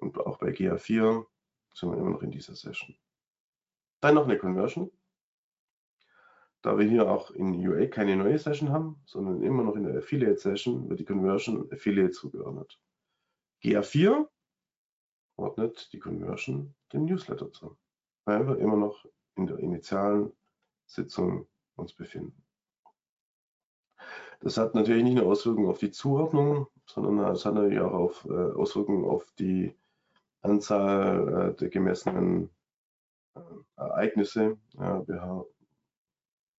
[0.00, 1.26] Und auch bei GA4
[1.74, 2.96] sind wir immer noch in dieser Session.
[4.00, 4.90] Dann noch eine Conversion.
[6.62, 9.96] Da wir hier auch in UA keine neue Session haben, sondern immer noch in der
[9.96, 12.80] Affiliate Session, wird die Conversion Affiliate zugeordnet.
[13.62, 14.26] GA4
[15.36, 17.76] ordnet die Conversion dem Newsletter zu,
[18.24, 19.06] weil wir immer noch
[19.36, 20.32] in der initialen
[20.86, 22.44] Sitzung uns befinden.
[24.40, 28.24] Das hat natürlich nicht nur Auswirkungen auf die Zuordnung, sondern es hat natürlich auch auf,
[28.26, 29.74] äh, Auswirkungen auf die
[30.42, 32.50] Anzahl äh, der gemessenen
[33.34, 33.40] äh,
[33.76, 34.58] Ereignisse.
[34.74, 35.44] Ja, wir haben,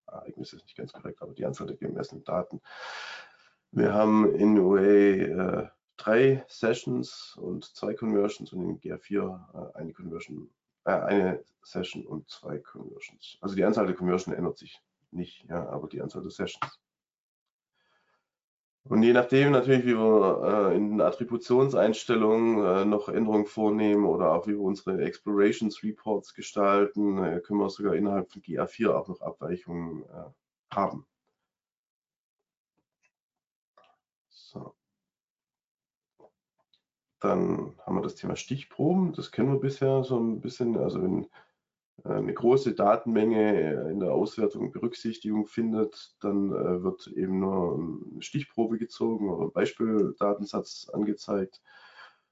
[0.08, 2.62] Ereignisse ist nicht ganz korrekt, aber die Anzahl der gemessenen Daten.
[3.72, 9.94] Wir haben in UA äh, drei Sessions und zwei Conversions und in GA4 äh, eine
[9.94, 10.50] Conversion,
[10.86, 13.38] äh, eine Session und zwei Conversions.
[13.42, 16.80] Also die Anzahl der Conversions ändert sich nicht, ja, aber die Anzahl der Sessions.
[18.90, 24.34] Und je nachdem natürlich, wie wir äh, in den Attributionseinstellungen äh, noch Änderungen vornehmen oder
[24.34, 29.08] auch wie wir unsere Explorations Reports gestalten, äh, können wir sogar innerhalb von GA4 auch
[29.08, 31.06] noch Abweichungen äh, haben.
[34.30, 34.74] So.
[37.20, 39.14] Dann haben wir das Thema Stichproben.
[39.14, 40.76] Das kennen wir bisher so ein bisschen.
[40.78, 41.30] Also wenn
[42.04, 47.76] eine große Datenmenge in der Auswertung Berücksichtigung findet, dann äh, wird eben nur
[48.14, 51.62] eine Stichprobe gezogen oder ein Beispieldatensatz angezeigt.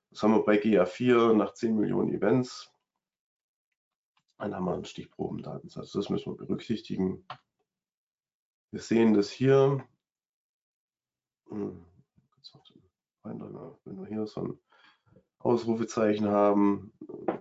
[0.10, 2.72] Das haben wir bei GA4 nach 10 Millionen Events.
[4.38, 5.92] Dann haben wir einen Stichprobendatensatz.
[5.92, 7.26] Das müssen wir berücksichtigen.
[8.72, 9.84] Wir sehen das hier.
[11.50, 11.86] Hm,
[13.24, 14.60] wenn wir hier so ein
[15.48, 16.92] Ausrufezeichen haben,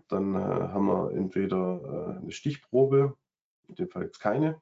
[0.09, 1.81] dann äh, haben wir entweder
[2.17, 3.17] äh, eine Stichprobe,
[3.69, 4.61] in dem Fall jetzt keine,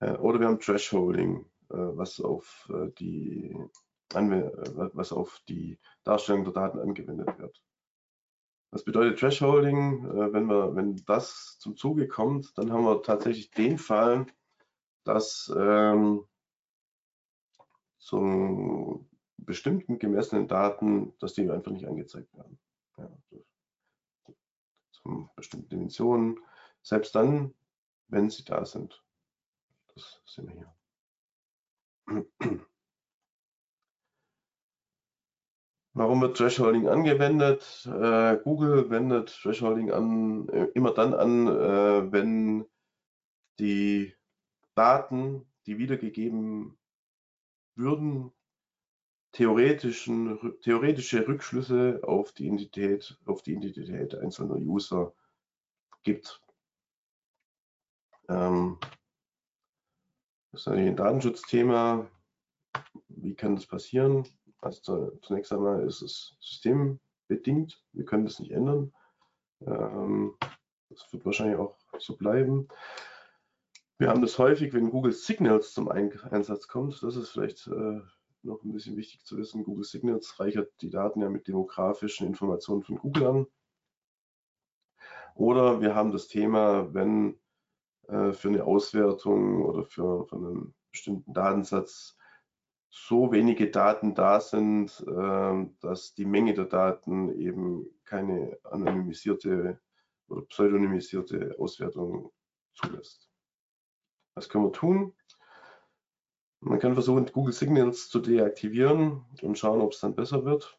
[0.00, 3.56] äh, oder wir haben Thresholding, äh, was auf äh, die
[4.14, 4.50] äh,
[4.94, 7.62] was auf die Darstellung der Daten angewendet wird.
[8.70, 10.04] Was bedeutet Thresholding?
[10.32, 14.26] wenn, wir, wenn das zum Zuge kommt, dann haben wir tatsächlich den Fall,
[15.04, 16.24] dass ähm,
[17.98, 19.04] so
[19.38, 22.58] bestimmten gemessenen Daten, dass die einfach nicht angezeigt werden.
[22.96, 23.10] Ja,
[24.92, 26.38] zu bestimmten Dimensionen,
[26.82, 27.54] selbst dann,
[28.08, 29.02] wenn sie da sind.
[29.94, 30.74] Das sehen wir hier.
[35.92, 37.86] Warum wird Thresholding angewendet?
[37.86, 42.66] Äh, Google wendet Thresholding an, äh, immer dann an, äh, wenn
[43.58, 44.14] die
[44.74, 46.78] Daten, die wiedergegeben
[47.76, 48.30] würden,
[49.36, 55.12] theoretischen, theoretische Rückschlüsse auf die Identität, auf die Identität einzelner User
[56.04, 56.42] gibt.
[58.30, 58.78] Ähm,
[60.52, 62.10] das ist natürlich ein Datenschutzthema.
[63.08, 64.26] Wie kann das passieren?
[64.62, 67.84] Also zunächst einmal ist es systembedingt.
[67.92, 68.94] Wir können das nicht ändern.
[69.66, 70.34] Ähm,
[70.88, 72.68] das wird wahrscheinlich auch so bleiben.
[73.98, 77.02] Wir haben das häufig, wenn Google Signals zum Einsatz kommt.
[77.02, 78.00] Das ist vielleicht äh,
[78.46, 82.82] noch ein bisschen wichtig zu wissen, Google Signals reichert die Daten ja mit demografischen Informationen
[82.82, 83.46] von Google an.
[85.34, 87.38] Oder wir haben das Thema, wenn
[88.08, 92.16] äh, für eine Auswertung oder für, für, einen bestimmten Datensatz
[92.88, 99.80] so wenige Daten da sind, äh, dass die Menge der Daten eben keine anonymisierte
[100.28, 102.32] oder pseudonymisierte Auswertung
[102.74, 103.28] zulässt.
[104.34, 105.14] Was können wir tun?
[106.60, 110.78] Man kann versuchen, Google Signals zu deaktivieren und schauen, ob es dann besser wird.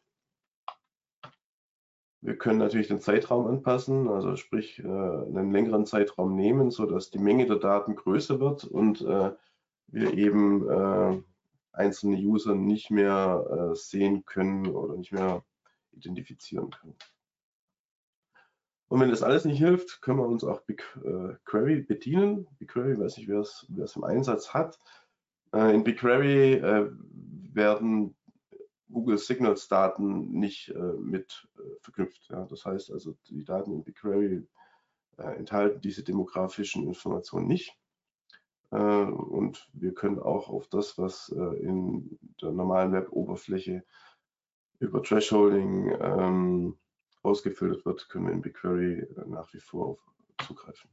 [2.20, 7.20] Wir können natürlich den Zeitraum anpassen, also sprich äh, einen längeren Zeitraum nehmen, sodass die
[7.20, 9.32] Menge der Daten größer wird und äh,
[9.86, 11.22] wir eben äh,
[11.72, 15.44] einzelne User nicht mehr sehen können oder nicht mehr
[15.92, 16.96] identifizieren können.
[18.88, 22.48] Und wenn das alles nicht hilft, können wir uns auch BigQuery bedienen.
[22.58, 24.78] BigQuery, weiß nicht, wer es im Einsatz hat,
[25.52, 26.90] in BigQuery äh,
[27.52, 28.14] werden
[28.90, 31.46] Google Signals Daten nicht äh, mit
[31.80, 32.28] verknüpft.
[32.30, 32.46] Ja.
[32.46, 34.46] Das heißt also, die Daten in BigQuery
[35.16, 37.76] enthalten diese demografischen Informationen nicht.
[38.70, 43.82] und wir können auch auf das, was in der normalen Web-Oberfläche
[44.78, 46.78] über Thresholding ähm,
[47.24, 49.98] ausgefiltert wird, können wir in BigQuery nach wie vor
[50.46, 50.88] zugreifen.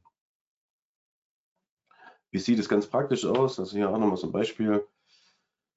[2.36, 3.58] Wie sieht es ganz praktisch aus?
[3.58, 4.86] Also hier auch nochmal so ein Beispiel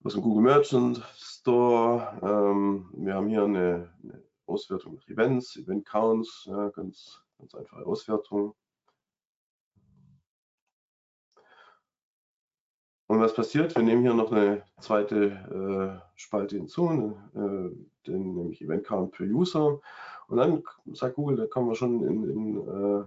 [0.03, 2.19] aus dem Google Merchant Store.
[2.21, 7.85] Ähm, wir haben hier eine, eine, Auswertung nach Events, Event Counts, ja, ganz, ganz einfache
[7.85, 8.55] Auswertung.
[13.07, 13.73] Und was passiert?
[13.77, 17.69] Wir nehmen hier noch eine zweite äh, Spalte hinzu, äh,
[18.05, 19.79] den, nämlich Event Count per User.
[20.27, 23.05] Und dann sagt Google, da kommen wir schon in, in äh,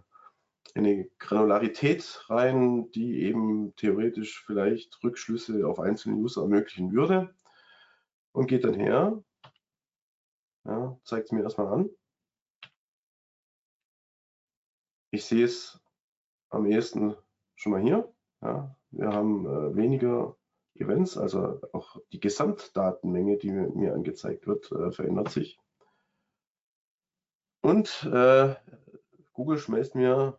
[0.75, 7.35] eine Granularität rein, die eben theoretisch vielleicht Rückschlüsse auf einzelne User ermöglichen würde
[8.33, 9.23] und geht dann her,
[10.65, 11.91] ja, zeigt es mir erstmal an.
[15.11, 15.81] Ich sehe es
[16.49, 17.17] am ehesten
[17.55, 18.13] schon mal hier.
[18.41, 18.75] Ja.
[18.91, 20.37] Wir haben äh, weniger
[20.75, 25.59] Events, also auch die Gesamtdatenmenge, die mir, mir angezeigt wird, äh, verändert sich.
[27.63, 28.55] Und äh,
[29.33, 30.39] Google schmeißt mir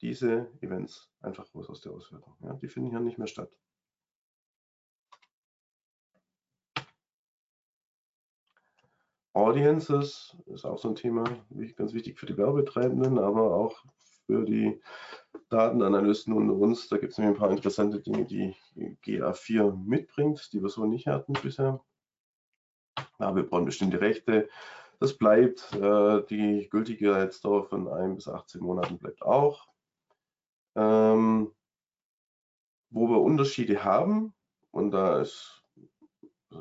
[0.00, 2.34] diese Events einfach raus aus der Auswertung.
[2.40, 3.50] Ja, die finden hier nicht mehr statt.
[9.32, 11.24] Audiences ist auch so ein Thema,
[11.76, 13.84] ganz wichtig für die Werbetreibenden, aber auch
[14.26, 14.80] für die
[15.50, 16.88] Datenanalysten unter uns.
[16.88, 21.06] Da gibt es nämlich ein paar interessante Dinge, die GA4 mitbringt, die wir so nicht
[21.06, 21.84] hatten bisher.
[23.18, 24.48] Ja, wir brauchen bestimmte Rechte.
[25.00, 29.68] Das bleibt, äh, die Gültigkeitsdauer von 1 bis 18 Monaten bleibt auch.
[30.76, 31.52] Ähm,
[32.90, 34.34] wo wir Unterschiede haben,
[34.70, 35.62] und da ist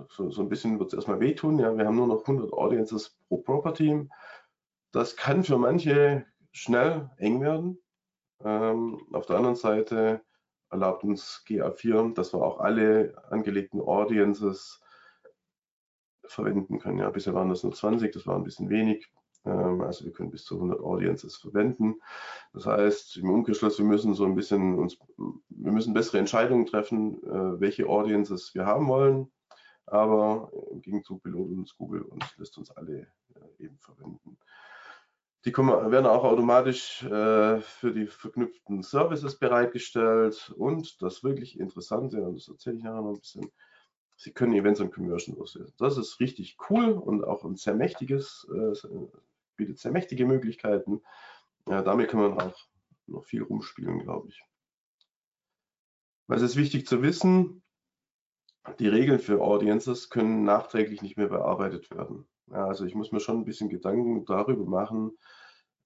[0.10, 3.18] so, so ein bisschen wird es erstmal wehtun, ja, wir haben nur noch 100 Audiences
[3.28, 4.08] pro Property.
[4.92, 7.78] Das kann für manche schnell eng werden.
[8.44, 10.22] Ähm, auf der anderen Seite
[10.70, 14.82] erlaubt uns GA4, dass wir auch alle angelegten Audiences
[16.26, 17.00] verwenden können.
[17.00, 19.08] Ja, bisher waren das nur 20, das war ein bisschen wenig.
[19.46, 21.96] Ähm, also wir können bis zu 100 Audiences verwenden.
[22.54, 27.24] Das heißt, im Umkehrschluss, wir müssen so ein bisschen uns, wir müssen bessere Entscheidungen treffen,
[27.24, 29.32] äh, welche Audiences wir haben wollen.
[29.88, 34.38] Aber im Gegenzug belohnt uns Google und lässt uns alle äh, eben verwenden.
[35.46, 42.36] Die werden auch automatisch äh, für die verknüpften Services bereitgestellt und das wirklich Interessante, und
[42.36, 43.52] das erzähle ich nachher noch ein bisschen,
[44.18, 45.74] Sie können Events und Conversion auslösen.
[45.78, 48.48] Das ist richtig cool und auch ein sehr mächtiges,
[49.56, 51.02] bietet sehr mächtige Möglichkeiten.
[51.68, 52.56] Ja, damit kann man auch
[53.08, 54.44] noch viel rumspielen, glaube ich.
[56.28, 57.64] Was ist wichtig zu wissen?
[58.80, 62.28] Die Regeln für Audiences können nachträglich nicht mehr bearbeitet werden.
[62.48, 65.18] Ja, also ich muss mir schon ein bisschen Gedanken darüber machen,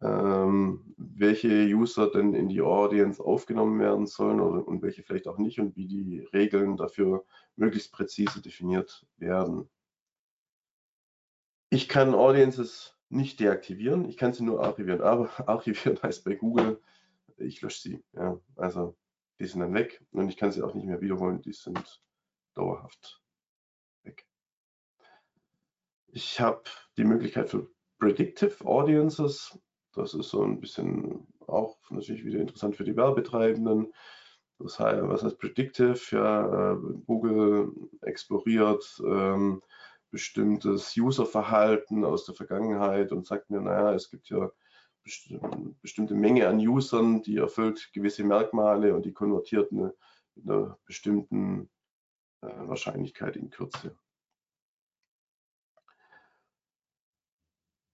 [0.01, 5.37] ähm, welche User denn in die Audience aufgenommen werden sollen oder, und welche vielleicht auch
[5.37, 7.25] nicht und wie die Regeln dafür
[7.57, 9.69] möglichst präzise definiert werden.
[11.69, 16.81] Ich kann Audiences nicht deaktivieren, ich kann sie nur archivieren, aber archivieren heißt bei Google,
[17.37, 18.03] ich lösche sie.
[18.13, 18.95] Ja, also
[19.39, 22.01] die sind dann weg und ich kann sie auch nicht mehr wiederholen, die sind
[22.55, 23.21] dauerhaft
[24.03, 24.25] weg.
[26.07, 26.63] Ich habe
[26.97, 29.57] die Möglichkeit für Predictive Audiences.
[29.93, 33.91] Das ist so ein bisschen auch natürlich wieder interessant für die Werbetreibenden.
[34.59, 35.99] Das heißt, was heißt Predictive?
[36.11, 39.61] Ja, äh, Google exploriert ähm,
[40.11, 44.51] bestimmtes Userverhalten aus der Vergangenheit und sagt mir, naja, es gibt ja
[45.81, 49.93] bestimmte Menge an Usern, die erfüllt gewisse Merkmale und die konvertiert eine,
[50.35, 51.69] mit einer bestimmten
[52.41, 53.97] äh, Wahrscheinlichkeit in Kürze.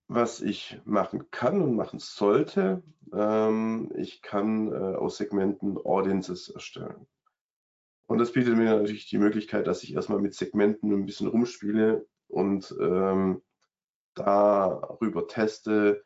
[0.08, 7.08] Was ich machen kann und machen sollte, ähm, ich kann äh, aus Segmenten Audiences erstellen.
[8.08, 12.06] Und das bietet mir natürlich die Möglichkeit, dass ich erstmal mit Segmenten ein bisschen rumspiele
[12.28, 13.42] und ähm,
[14.14, 16.04] darüber teste,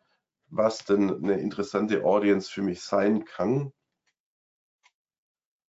[0.48, 3.74] was denn eine interessante Audience für mich sein kann.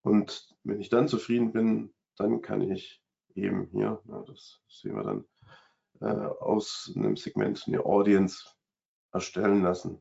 [0.02, 3.02] Und wenn ich dann zufrieden bin, dann kann ich
[3.34, 5.24] eben hier, na, das sehen wir dann,
[6.00, 8.48] äh, aus einem Segment eine Audience
[9.12, 10.00] erstellen lassen.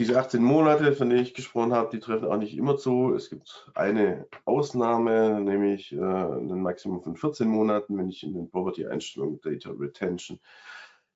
[0.00, 3.12] Diese 18 Monate, von denen ich gesprochen habe, die treffen auch nicht immer zu.
[3.12, 8.48] Es gibt eine Ausnahme, nämlich äh, ein Maximum von 14 Monaten, wenn ich in den
[8.48, 10.40] Property-Einstellungen Data Retention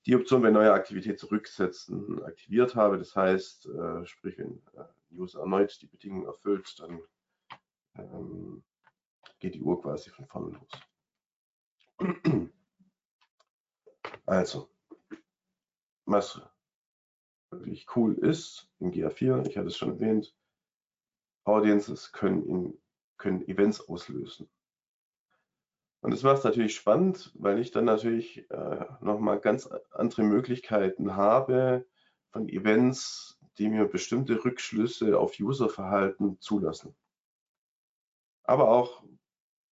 [0.05, 2.99] die Option bei neuer Aktivität zurücksetzen aktiviert habe.
[2.99, 4.85] Das heißt, äh, sprich, wenn äh,
[5.19, 7.01] User erneut die Bedingungen erfüllt, dann
[7.97, 8.63] ähm,
[9.41, 12.21] geht die Uhr quasi von vorne los.
[14.27, 14.69] Also,
[16.05, 16.39] was
[17.61, 20.35] wirklich cool ist im GA4, ich hatte es schon erwähnt,
[21.45, 22.79] Audiences können, in,
[23.17, 24.49] können Events auslösen.
[26.01, 31.17] Und das macht es natürlich spannend, weil ich dann natürlich äh, nochmal ganz andere Möglichkeiten
[31.17, 31.87] habe
[32.33, 36.95] von Events, die mir bestimmte Rückschlüsse auf Userverhalten zulassen
[38.45, 39.03] aber auch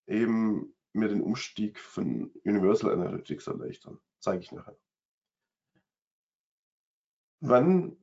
[0.06, 4.00] eben mir den Umstieg von Universal Analytics erleichtern.
[4.18, 4.76] Zeige ich nachher.
[7.44, 7.96] Wann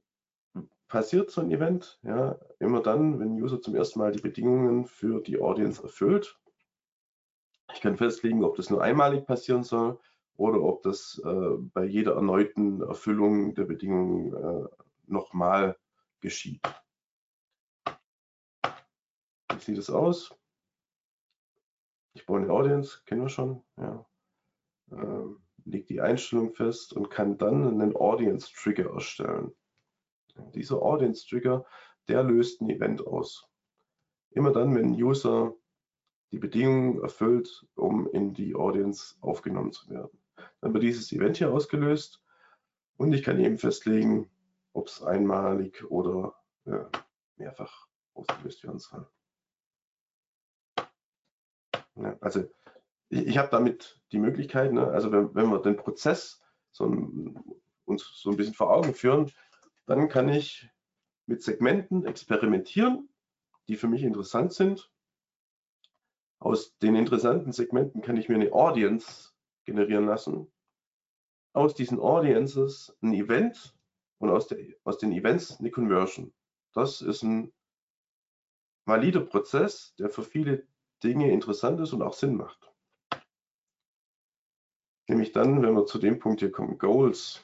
[0.89, 1.97] passiert so ein Event?
[2.03, 6.37] Ja, immer dann, wenn ein User zum ersten Mal die Bedingungen für die Audience erfüllt.
[7.73, 9.97] Ich kann festlegen, ob das nur einmalig passieren soll
[10.35, 14.67] oder ob das äh, bei jeder erneuten Erfüllung der Bedingungen äh,
[15.07, 15.77] nochmal
[16.19, 16.61] geschieht.
[19.53, 20.35] Wie sieht es aus?
[22.13, 23.63] Ich baue eine Audience, kennen wir schon.
[23.77, 24.05] Ja.
[24.91, 29.53] Ähm, leg die Einstellung fest und kann dann einen Audience Trigger erstellen.
[30.53, 31.65] Dieser Audience Trigger,
[32.07, 33.47] der löst ein Event aus.
[34.31, 35.53] Immer dann, wenn ein User
[36.31, 40.17] die Bedingungen erfüllt, um in die Audience aufgenommen zu werden.
[40.61, 42.23] Dann wird dieses Event hier ausgelöst
[42.97, 44.29] und ich kann eben festlegen,
[44.73, 46.89] ob es einmalig oder ja,
[47.37, 49.07] mehrfach ausgelöst werden soll.
[51.95, 52.47] Ja, also
[53.09, 56.41] ich, habe damit die Möglichkeit, ne, also wenn, wenn wir den Prozess
[56.71, 57.43] so ein,
[57.85, 59.31] uns so ein bisschen vor Augen führen,
[59.85, 60.69] dann kann ich
[61.25, 63.09] mit Segmenten experimentieren,
[63.67, 64.91] die für mich interessant sind.
[66.39, 69.31] Aus den interessanten Segmenten kann ich mir eine Audience
[69.65, 70.51] generieren lassen.
[71.53, 73.75] Aus diesen Audiences ein Event
[74.19, 76.33] und aus, der, aus den Events eine Conversion.
[76.73, 77.51] Das ist ein
[78.85, 80.67] valider Prozess, der für viele
[81.03, 82.68] Dinge interessant ist und auch Sinn macht.
[85.09, 87.43] Nämlich dann, wenn wir zu dem Punkt hier kommen, Goals.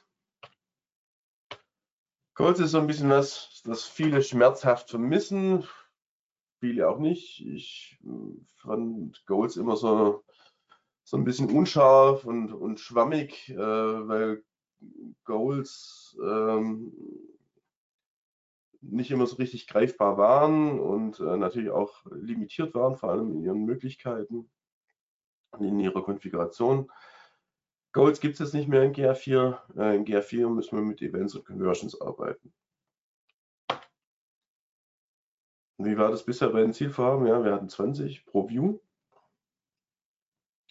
[2.36, 5.66] Goals ist so ein bisschen was, das viele schmerzhaft vermissen,
[6.60, 7.44] viele auch nicht.
[7.44, 7.98] Ich
[8.58, 10.24] fand Goals immer so,
[11.04, 14.44] so ein bisschen unscharf und, und schwammig, äh, weil
[15.24, 16.94] Goals ähm,
[18.82, 23.44] nicht immer so richtig greifbar waren und äh, natürlich auch limitiert waren, vor allem in
[23.44, 24.52] ihren Möglichkeiten
[25.50, 26.92] und in ihrer Konfiguration.
[27.96, 29.58] Goals gibt es jetzt nicht mehr in GA4.
[29.78, 32.54] Äh, in GA4 müssen wir mit Events und Conversions arbeiten.
[35.78, 37.26] Wie war das bisher bei den Zielvorhaben?
[37.26, 38.80] Ja, wir hatten 20 pro View.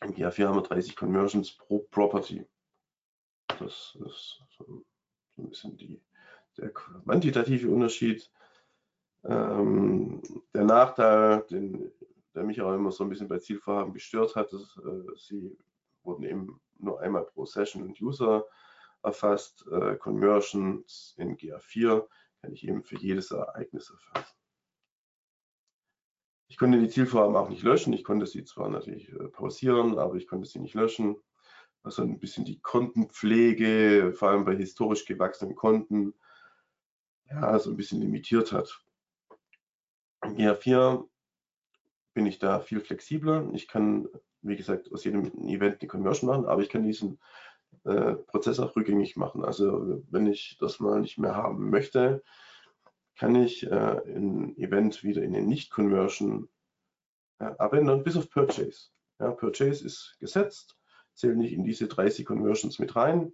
[0.02, 2.44] Im GA4 haben wir 30 Conversions pro Property.
[3.58, 4.84] Das ist so
[5.38, 6.02] ein bisschen die,
[6.58, 8.30] der quantitative Unterschied.
[9.24, 10.20] Ähm,
[10.52, 11.90] der Nachteil, den,
[12.34, 15.56] der mich auch immer so ein bisschen bei Zielvorhaben gestört hat, ist, äh, sie
[16.04, 18.46] wurden eben nur einmal pro Session und User
[19.02, 19.66] erfasst.
[19.70, 22.06] Äh, Conversions in GA4
[22.40, 24.34] kann ich eben für jedes Ereignis erfassen.
[26.48, 27.92] Ich konnte die Zielvorhaben auch nicht löschen.
[27.92, 31.16] Ich konnte sie zwar natürlich äh, pausieren, aber ich konnte sie nicht löschen.
[31.82, 36.14] Also ein bisschen die Kontenpflege, vor allem bei historisch gewachsenen Konten,
[37.28, 38.82] ja, so ein bisschen limitiert hat.
[40.24, 41.06] In GA4
[42.14, 43.50] bin ich da viel flexibler.
[43.52, 44.08] Ich kann,
[44.44, 47.18] wie gesagt, aus jedem Event eine Conversion machen, aber ich kann diesen
[47.84, 49.44] äh, Prozess auch rückgängig machen.
[49.44, 52.22] Also wenn ich das mal nicht mehr haben möchte,
[53.16, 56.48] kann ich äh, ein Event wieder in den Nicht-Conversion
[57.38, 58.90] äh, abändern, bis auf Purchase.
[59.18, 60.76] Ja, Purchase ist gesetzt,
[61.14, 63.32] zählt nicht in diese 30 Conversions mit rein.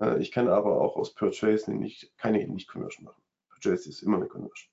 [0.00, 3.22] Äh, ich kann aber auch aus Purchase nicht, keine Nicht-Conversion machen.
[3.50, 4.70] Purchase ist immer eine Conversion.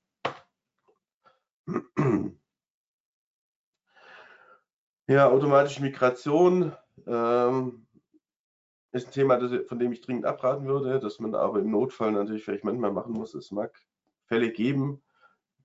[5.10, 6.72] Ja, automatische Migration
[7.06, 7.86] ähm,
[8.92, 12.12] ist ein Thema, das, von dem ich dringend abraten würde, dass man aber im Notfall
[12.12, 13.32] natürlich vielleicht manchmal machen muss.
[13.32, 13.72] Es mag
[14.26, 15.00] Fälle geben,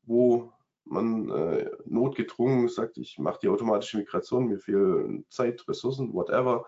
[0.03, 0.53] wo
[0.85, 6.65] man äh, notgedrungen sagt, ich mache die automatische Migration, mir fehlen Zeit, Ressourcen, whatever,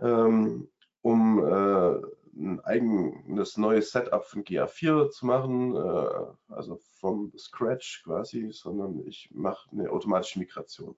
[0.00, 0.70] ähm,
[1.02, 2.00] um äh,
[2.38, 9.28] ein eigenes neues Setup von GA4 zu machen, äh, also vom Scratch quasi, sondern ich
[9.30, 10.96] mache eine automatische Migration.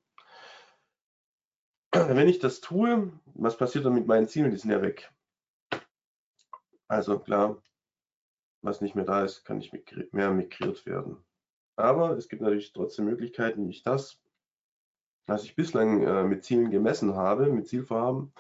[2.09, 4.51] Wenn ich das tue, was passiert dann mit meinen Zielen?
[4.51, 5.13] Die sind ja weg.
[6.89, 7.63] Also klar,
[8.63, 9.73] was nicht mehr da ist, kann nicht
[10.13, 11.19] mehr migriert werden.
[11.77, 14.21] Aber es gibt natürlich trotzdem Möglichkeiten, wie ich das,
[15.27, 18.33] was ich bislang äh, mit Zielen gemessen habe, mit Zielvorhaben,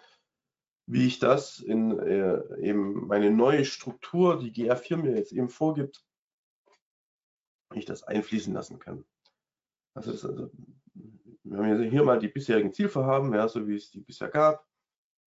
[0.86, 6.04] wie ich das in äh, eben meine neue Struktur, die GR4 mir jetzt eben vorgibt,
[7.72, 9.04] wie ich das einfließen lassen kann.
[9.94, 10.50] Also, das, also
[11.50, 14.64] wir haben hier mal die bisherigen Zielvorhaben, ja, so wie es die bisher gab.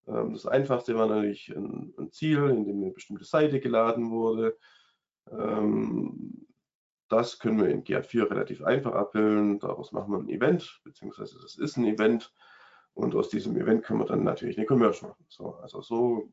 [0.08, 4.58] Ähm, das einfachste war natürlich ein, ein, Ziel, in dem eine bestimmte Seite geladen wurde.
[5.30, 6.48] Ähm,
[7.10, 9.60] das können wir in GA4 relativ einfach abbilden.
[9.60, 12.34] Daraus machen wir ein Event, beziehungsweise das ist ein Event.
[12.94, 15.26] Und aus diesem Event können wir dann natürlich eine Conversion machen.
[15.28, 16.32] So, also so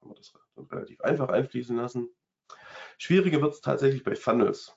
[0.00, 0.32] kann man das
[0.70, 2.08] relativ einfach einfließen lassen.
[2.98, 4.76] Schwieriger wird es tatsächlich bei Funnels.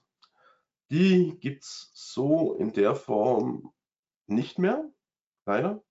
[0.89, 3.73] Die gibt es so in der Form
[4.27, 4.91] nicht mehr,
[5.45, 5.83] leider.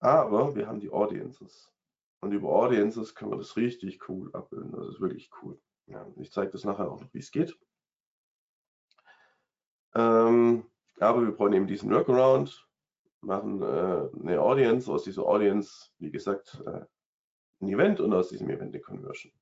[0.00, 1.72] Aber wir haben die Audiences.
[2.20, 4.72] Und über Audiences können wir das richtig cool abbilden.
[4.72, 5.60] Das ist wirklich cool.
[5.86, 7.58] Ja, ich zeige das nachher auch noch, wie es geht.
[9.94, 12.66] Ähm, aber wir brauchen eben diesen Workaround,
[13.20, 16.84] machen äh, eine Audience, aus dieser Audience, wie gesagt, äh,
[17.60, 19.32] ein Event und aus diesem Event eine Conversion.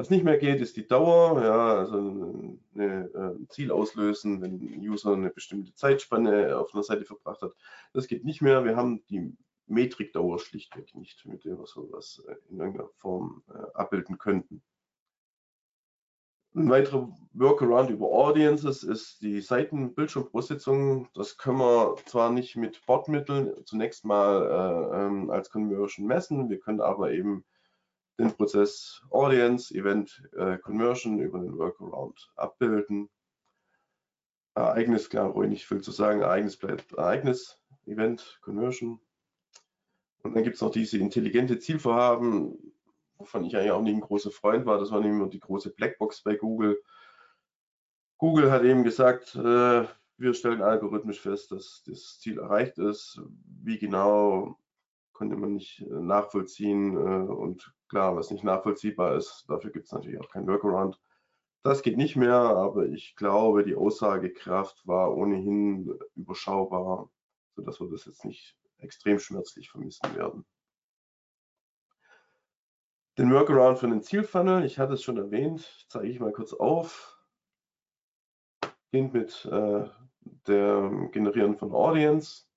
[0.00, 4.80] Was nicht mehr geht, ist die Dauer, ja, also ein äh, Ziel auslösen, wenn ein
[4.80, 7.52] User eine bestimmte Zeitspanne auf einer Seite verbracht hat.
[7.92, 8.64] Das geht nicht mehr.
[8.64, 9.36] Wir haben die
[9.66, 14.62] Metrikdauer schlichtweg nicht, mit der wir sowas äh, in irgendeiner Form äh, abbilden könnten.
[16.54, 21.10] Ein weiterer Workaround über Audiences ist die Seitenbildschirmprositzung.
[21.12, 24.46] Das können wir zwar nicht mit Bordmitteln zunächst mal
[24.94, 27.44] äh, ähm, als Conversion messen, wir können aber eben
[28.20, 33.08] den Prozess Audience, Event, äh, Conversion über den Workaround abbilden.
[34.54, 36.20] Ereignis, klar, ruhig nicht viel zu sagen.
[36.20, 39.00] Ereignis bleibt Ereignis, Event, Conversion.
[40.22, 42.74] Und dann gibt es noch diese intelligente Zielvorhaben,
[43.16, 44.78] wovon ich eigentlich auch nicht ein großer Freund war.
[44.78, 46.82] Das war nämlich immer die große Blackbox bei Google.
[48.18, 49.86] Google hat eben gesagt, äh,
[50.18, 53.18] wir stellen algorithmisch fest, dass das Ziel erreicht ist.
[53.62, 54.58] Wie genau
[55.20, 56.96] konnte man nicht äh, nachvollziehen.
[56.96, 60.98] Äh, und klar, was nicht nachvollziehbar ist, dafür gibt es natürlich auch kein Workaround.
[61.62, 67.10] Das geht nicht mehr, aber ich glaube, die Aussagekraft war ohnehin überschaubar,
[67.54, 70.46] sodass wir das jetzt nicht extrem schmerzlich vermissen werden.
[73.18, 77.18] Den Workaround für den Zielfunnel, ich hatte es schon erwähnt, zeige ich mal kurz auf.
[78.90, 79.86] Beginnt mit äh,
[80.48, 82.49] dem Generieren von Audience.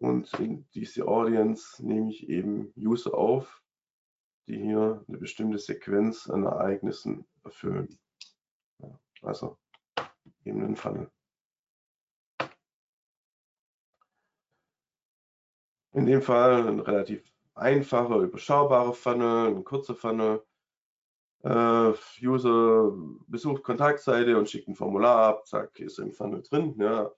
[0.00, 3.62] Und in diese Audience nehme ich eben User auf,
[4.46, 7.98] die hier eine bestimmte Sequenz an Ereignissen erfüllen.
[9.22, 9.58] Also
[10.44, 11.10] eben einen Funnel.
[15.92, 20.44] In dem Fall ein relativ einfacher, überschaubarer Funnel, ein kurzer Funnel.
[21.42, 21.92] Äh,
[22.22, 22.90] User
[23.28, 26.74] besucht Kontaktseite und schickt ein Formular ab, zack, ist im Funnel drin.
[26.78, 27.12] Ja.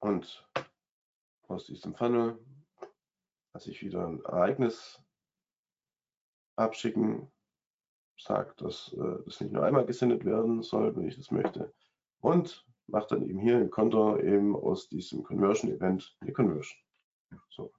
[0.00, 0.48] Und
[1.48, 2.38] aus diesem Funnel
[3.52, 5.02] lasse ich wieder ein Ereignis
[6.56, 7.30] abschicken,
[8.18, 11.72] sagt, dass äh, das nicht nur einmal gesendet werden soll, wenn ich das möchte,
[12.20, 16.80] und mache dann eben hier im Konto eben aus diesem Conversion Event eine Conversion.
[17.50, 17.72] So.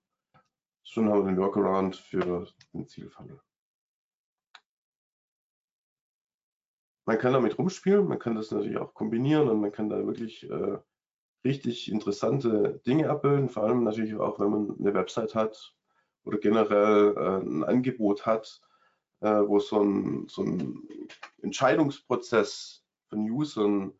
[0.83, 3.39] Schon haben wir den Workaround für den Zielfunnel.
[7.05, 10.49] Man kann damit rumspielen, man kann das natürlich auch kombinieren und man kann da wirklich
[10.49, 10.79] äh,
[11.43, 15.73] richtig interessante Dinge abbilden, vor allem natürlich auch, wenn man eine Website hat
[16.23, 18.61] oder generell äh, ein Angebot hat,
[19.21, 20.87] äh, wo so ein, so ein
[21.41, 23.93] Entscheidungsprozess von Usern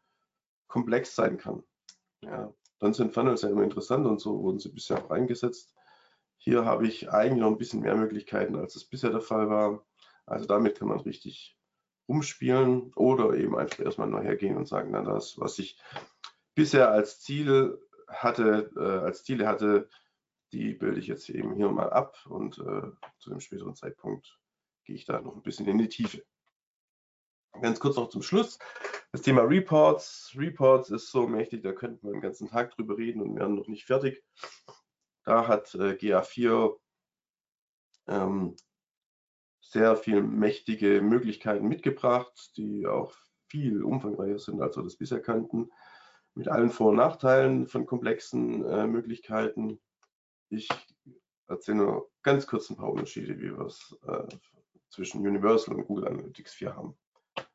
[0.68, 1.64] komplex sein kann.
[2.24, 5.74] Ja, dann sind Funnels ja immer interessant und so wurden sie bisher auch eingesetzt.
[6.38, 9.86] Hier habe ich eigentlich noch ein bisschen mehr Möglichkeiten, als es bisher der Fall war.
[10.26, 11.58] Also damit kann man richtig
[12.08, 15.78] rumspielen oder eben einfach erstmal neu hergehen und sagen, na das, was ich
[16.56, 19.90] bisher als Ziel hatte, äh, als Ziele hatte,
[20.52, 24.38] die bilde ich jetzt eben hier mal ab und äh, zu einem späteren Zeitpunkt
[24.84, 26.24] gehe ich da noch ein bisschen in die Tiefe.
[27.62, 28.60] Ganz kurz noch zum Schluss.
[29.12, 30.34] Das Thema Reports.
[30.36, 33.68] Reports ist so mächtig, da könnten wir den ganzen Tag drüber reden und werden noch
[33.68, 34.24] nicht fertig.
[35.24, 36.78] Da hat äh, GA4
[38.08, 38.56] ähm,
[39.62, 43.14] sehr viele mächtige Möglichkeiten mitgebracht, die auch
[43.48, 45.70] viel umfangreicher sind, als wir das bisher kannten
[46.36, 49.80] mit allen Vor- und Nachteilen von komplexen äh, Möglichkeiten.
[50.50, 50.70] Ich
[51.48, 54.28] erzähle nur ganz kurz ein paar Unterschiede, wie wir es äh,
[54.90, 56.98] zwischen Universal und Google Analytics 4 haben.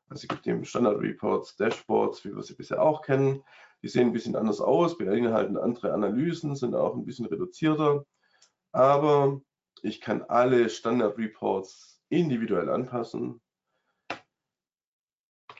[0.09, 3.43] Also es gibt eben Standard Reports, Dashboards, wie wir sie bisher auch kennen.
[3.81, 8.05] Die sehen ein bisschen anders aus, beinhalten andere Analysen, sind auch ein bisschen reduzierter.
[8.71, 9.41] Aber
[9.81, 13.41] ich kann alle Standard Reports individuell anpassen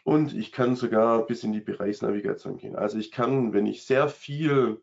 [0.08, 2.78] und ich kann sogar bis in die Bereichsnavigation gehen.
[2.78, 4.82] Also ich kann, wenn ich sehr viel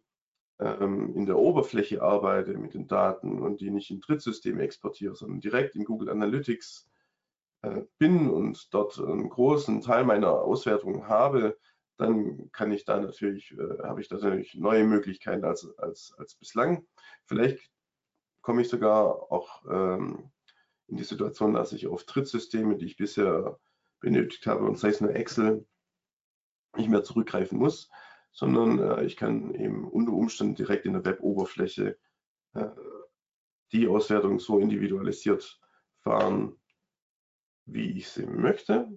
[0.61, 5.41] ähm, in der Oberfläche arbeite mit den Daten und die nicht in Drittsysteme exportiere, sondern
[5.41, 6.91] direkt in Google Analytics
[7.63, 11.57] äh, bin und dort einen großen Teil meiner Auswertung habe,
[11.97, 16.35] dann kann ich da natürlich, äh, habe ich da natürlich neue Möglichkeiten als, als, als
[16.35, 16.87] bislang.
[17.25, 17.71] Vielleicht
[18.43, 20.31] komme ich sogar auch ähm,
[20.87, 23.59] in die Situation, dass ich auf Drittsysteme, die ich bisher
[24.05, 25.67] benötigt habe und sei es nur Excel,
[26.77, 27.91] nicht mehr zurückgreifen muss,
[28.33, 31.97] sondern äh, ich kann eben unter Umständen direkt in der Web-Oberfläche
[32.55, 32.69] äh,
[33.73, 35.61] die Auswertung so individualisiert
[36.01, 36.57] fahren,
[37.65, 38.89] wie ich sie möchte.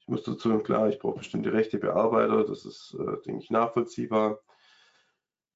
[0.00, 4.40] Ich muss dazu, klar, ich brauche bestimmte Rechte Bearbeiter, das ist, äh, denke ich, nachvollziehbar.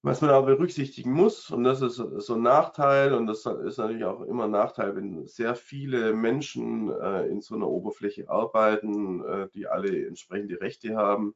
[0.07, 4.05] Was man aber berücksichtigen muss, und das ist so ein Nachteil, und das ist natürlich
[4.05, 9.49] auch immer ein Nachteil, wenn sehr viele Menschen äh, in so einer Oberfläche arbeiten, äh,
[9.53, 11.35] die alle entsprechende Rechte haben.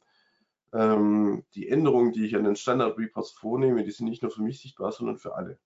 [0.73, 4.43] Ähm, die Änderungen, die ich an den Standard Reports vornehme, die sind nicht nur für
[4.43, 5.59] mich sichtbar, sondern für alle.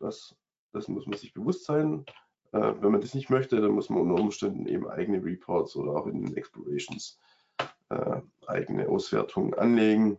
[0.00, 0.34] Das,
[0.72, 2.04] das muss man sich bewusst sein.
[2.50, 5.92] Äh, wenn man das nicht möchte, dann muss man unter Umständen eben eigene Reports oder
[5.92, 7.20] auch in den Explorations
[7.90, 10.18] äh, eigene Auswertungen anlegen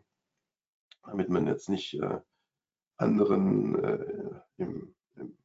[1.05, 2.19] damit man jetzt nicht äh,
[2.97, 5.37] anderen äh, im, im,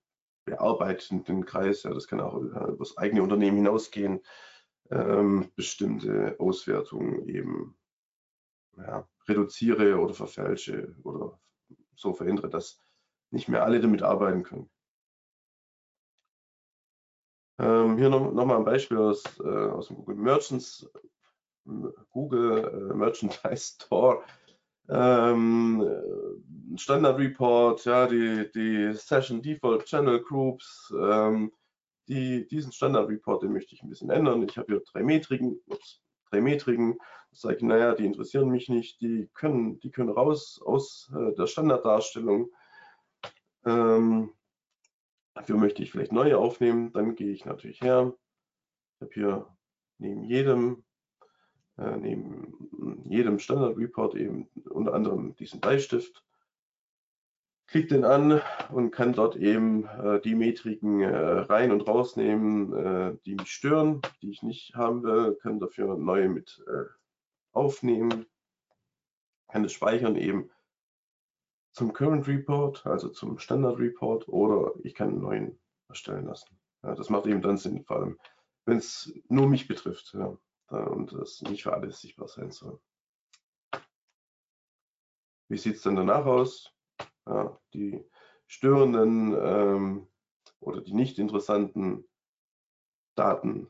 [0.44, 4.20] bearbeitenden Kreis, ja, das kann auch über das eigene Unternehmen hinausgehen,
[4.90, 7.76] ähm, bestimmte Auswertungen eben
[8.76, 11.38] ja, reduziere oder verfälsche oder
[11.94, 12.80] so verhindere, dass
[13.30, 14.70] nicht mehr alle damit arbeiten können.
[17.58, 20.88] Ähm, hier noch, noch, ein Beispiel aus, äh, aus dem Google Merchants
[22.10, 24.22] Google äh, Merchandise Store
[24.88, 25.84] ähm,
[26.76, 31.52] Standard Report, ja, die, die Session Default Channel Groups, ähm,
[32.08, 34.42] die, diesen Standard Report, den möchte ich ein bisschen ändern.
[34.42, 36.98] Ich habe hier drei Metriken, ups, drei Metriken,
[37.32, 41.46] sage ich, naja, die interessieren mich nicht, die können, die können raus aus äh, der
[41.46, 42.50] Standarddarstellung.
[43.66, 44.32] Ähm,
[45.34, 48.14] dafür möchte ich vielleicht neue aufnehmen, dann gehe ich natürlich her.
[48.94, 49.56] Ich habe hier
[49.98, 50.87] neben jedem äh,
[51.78, 56.24] neben jedem Standard Report eben unter anderem diesen Bleistift.
[57.66, 58.40] Klick den an
[58.72, 64.00] und kann dort eben äh, die Metriken äh, rein und rausnehmen, äh, die mich stören,
[64.22, 66.84] die ich nicht haben will, kann dafür neue mit äh,
[67.52, 68.24] aufnehmen,
[69.48, 70.50] kann es speichern eben
[71.72, 75.58] zum Current Report, also zum Standard Report, oder ich kann einen neuen
[75.88, 76.58] erstellen lassen.
[76.82, 78.18] Ja, das macht eben dann Sinn, vor allem
[78.64, 80.14] wenn es nur mich betrifft.
[80.14, 80.38] Ja
[80.76, 82.80] und das nicht für alles sichtbar sein soll.
[85.48, 86.74] Wie sieht es denn danach aus?
[87.26, 88.04] Ja, die
[88.46, 90.08] störenden ähm,
[90.60, 92.08] oder die nicht interessanten
[93.14, 93.68] Daten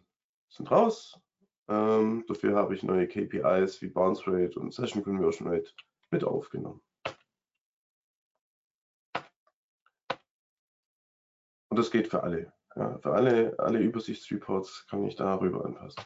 [0.48, 1.20] sind raus.
[1.68, 5.70] Ähm, dafür habe ich neue KPIs wie Bounce Rate und Session Conversion Rate
[6.10, 6.80] mit aufgenommen.
[11.70, 12.52] Und das geht für alle.
[12.74, 16.02] Ja, für alle, alle Übersichtsreports kann ich darüber anpassen.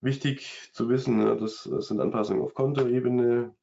[0.00, 3.54] Wichtig zu wissen, das sind Anpassungen auf Kontoebene.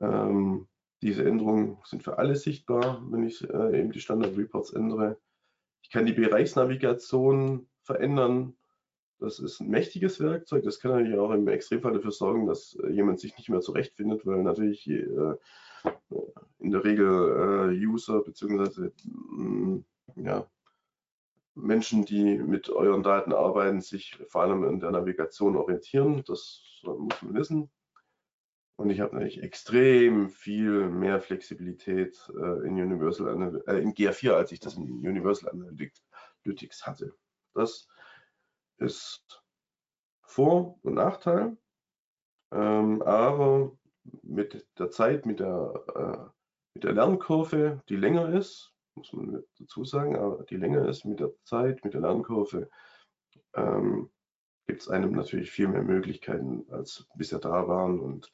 [0.00, 0.68] Ähm,
[1.02, 5.18] diese Änderungen sind für alle sichtbar, wenn ich äh, eben die Standard Reports ändere.
[5.82, 8.56] Ich kann die Bereichsnavigation verändern.
[9.20, 10.64] Das ist ein mächtiges Werkzeug.
[10.64, 14.26] Das kann natürlich auch im Extremfall dafür sorgen, dass äh, jemand sich nicht mehr zurechtfindet,
[14.26, 15.34] weil natürlich äh,
[16.58, 18.90] in der Regel äh, User bzw.
[19.04, 19.84] Mm,
[20.16, 20.46] ja,
[21.60, 26.22] Menschen, die mit euren Daten arbeiten, sich vor allem in der Navigation orientieren.
[26.26, 27.70] Das muss man wissen.
[28.76, 34.52] Und ich habe natürlich extrem viel mehr Flexibilität äh, in Universal äh, in GA4, als
[34.52, 37.12] ich das in Universal Analytics hatte.
[37.54, 37.88] Das
[38.76, 39.42] ist
[40.22, 41.56] Vor- und Nachteil.
[42.52, 43.76] Ähm, aber
[44.22, 46.30] mit der Zeit, mit der, äh,
[46.74, 51.20] mit der Lernkurve, die länger ist, muss man dazu sagen, aber die länger ist mit
[51.20, 52.68] der Zeit, mit der Lernkurve,
[53.54, 54.10] ähm,
[54.66, 58.00] gibt es einem natürlich viel mehr Möglichkeiten, als bisher da waren.
[58.00, 58.30] Und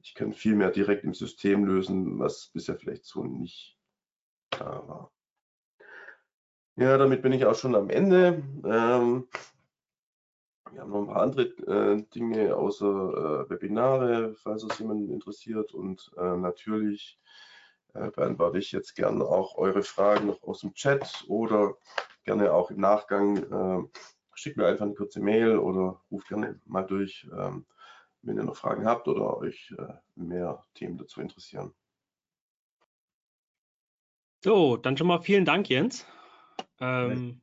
[0.00, 3.78] ich kann viel mehr direkt im System lösen, was bisher vielleicht so nicht
[4.50, 5.12] da war.
[6.76, 8.42] Ja, damit bin ich auch schon am Ende.
[8.64, 9.28] Ähm,
[10.72, 15.72] wir haben noch ein paar andere äh, Dinge außer äh, Webinare, falls es jemanden interessiert.
[15.72, 17.20] Und äh, natürlich
[17.94, 21.76] beantworte ich jetzt gerne auch eure Fragen noch aus dem Chat oder
[22.24, 23.36] gerne auch im Nachgang.
[23.36, 23.88] Äh,
[24.34, 27.66] schickt mir einfach eine kurze Mail oder ruft gerne mal durch, ähm,
[28.22, 31.72] wenn ihr noch Fragen habt oder euch äh, mehr Themen dazu interessieren.
[34.42, 36.06] So, dann schon mal vielen Dank, Jens.
[36.80, 37.40] Ähm.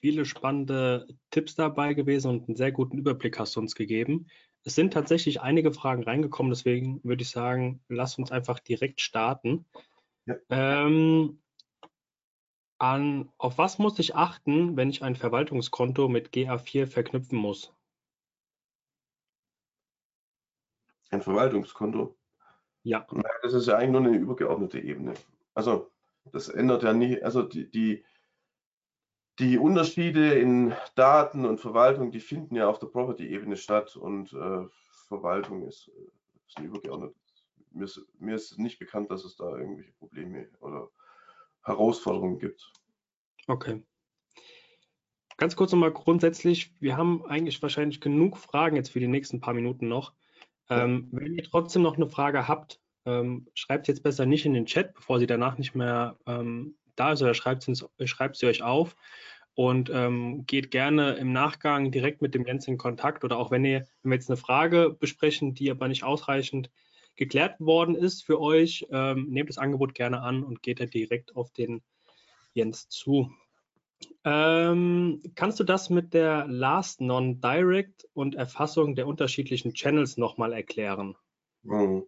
[0.00, 4.26] Viele spannende Tipps dabei gewesen und einen sehr guten Überblick hast du uns gegeben.
[4.64, 9.66] Es sind tatsächlich einige Fragen reingekommen, deswegen würde ich sagen, lass uns einfach direkt starten.
[10.26, 10.36] Ja.
[10.50, 11.40] Ähm,
[12.78, 17.74] an, auf was muss ich achten, wenn ich ein Verwaltungskonto mit GA4 verknüpfen muss?
[21.10, 22.16] Ein Verwaltungskonto?
[22.84, 23.06] Ja.
[23.42, 25.14] Das ist ja eigentlich nur eine übergeordnete Ebene.
[25.54, 25.90] Also
[26.26, 28.04] das ändert ja nie, also die, die
[29.38, 34.66] die Unterschiede in Daten und Verwaltung, die finden ja auf der Property-Ebene statt und äh,
[35.06, 35.90] Verwaltung ist,
[36.46, 37.16] ist ein übergeordnetes.
[37.70, 40.88] Mir ist, mir ist nicht bekannt, dass es da irgendwelche Probleme oder
[41.62, 42.72] Herausforderungen gibt.
[43.46, 43.82] Okay.
[45.36, 49.54] Ganz kurz nochmal grundsätzlich, wir haben eigentlich wahrscheinlich genug Fragen jetzt für die nächsten paar
[49.54, 50.14] Minuten noch.
[50.68, 54.66] Ähm, wenn ihr trotzdem noch eine Frage habt, ähm, schreibt jetzt besser nicht in den
[54.66, 57.64] Chat, bevor sie danach nicht mehr ähm, da ist oder schreibt,
[58.36, 58.96] sie euch auf
[59.54, 63.64] und ähm, geht gerne im Nachgang direkt mit dem Jens in Kontakt oder auch wenn
[63.64, 66.70] ihr, wenn wir jetzt eine Frage besprechen, die aber nicht ausreichend
[67.16, 71.34] geklärt worden ist für euch, ähm, nehmt das Angebot gerne an und geht da direkt
[71.34, 71.82] auf den
[72.54, 73.32] Jens zu.
[74.24, 81.16] Ähm, kannst du das mit der Last Non-Direct und Erfassung der unterschiedlichen Channels nochmal erklären?
[81.62, 82.04] Mhm.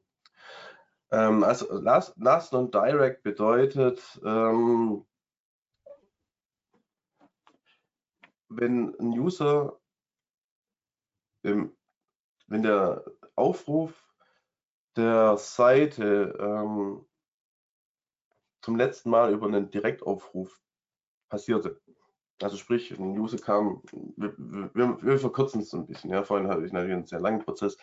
[1.12, 5.06] Ähm, also Last, Last Non-Direct bedeutet, ähm,
[8.48, 9.80] wenn ein User,
[11.42, 11.76] im,
[12.48, 13.04] wenn der
[13.36, 13.94] Aufruf
[14.96, 17.06] der Seite ähm,
[18.62, 20.60] zum letzten Mal über einen Direktaufruf
[21.28, 21.80] passierte,
[22.42, 23.82] Also sprich, ein User kam,
[24.16, 24.34] wir,
[24.74, 26.10] wir, wir verkürzen es ein bisschen.
[26.10, 27.76] Ja, vorhin hatte ich natürlich einen sehr langen Prozess.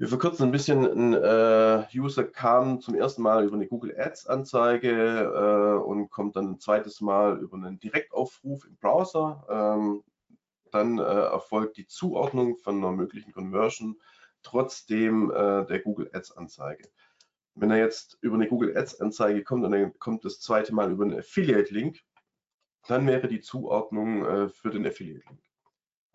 [0.00, 0.86] Wir verkürzen ein bisschen.
[0.86, 6.36] Ein äh, User kam zum ersten Mal über eine Google Ads Anzeige äh, und kommt
[6.36, 9.44] dann ein zweites Mal über einen Direktaufruf im Browser.
[9.50, 10.04] Ähm,
[10.70, 14.00] dann äh, erfolgt die Zuordnung von einer möglichen Conversion
[14.44, 16.88] trotzdem äh, der Google Ads Anzeige.
[17.56, 20.92] Wenn er jetzt über eine Google Ads Anzeige kommt und dann kommt das zweite Mal
[20.92, 22.04] über einen Affiliate Link,
[22.86, 25.47] dann wäre die Zuordnung äh, für den Affiliate Link.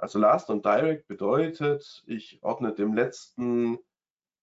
[0.03, 3.79] Also Last on Direct bedeutet, ich ordne dem letzten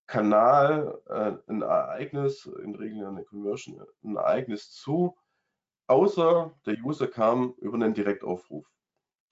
[0.07, 5.19] Kanal äh, ein Ereignis, in der Regel eine Conversion, ein Ereignis zu,
[5.87, 8.73] außer der User kam über einen Direktaufruf.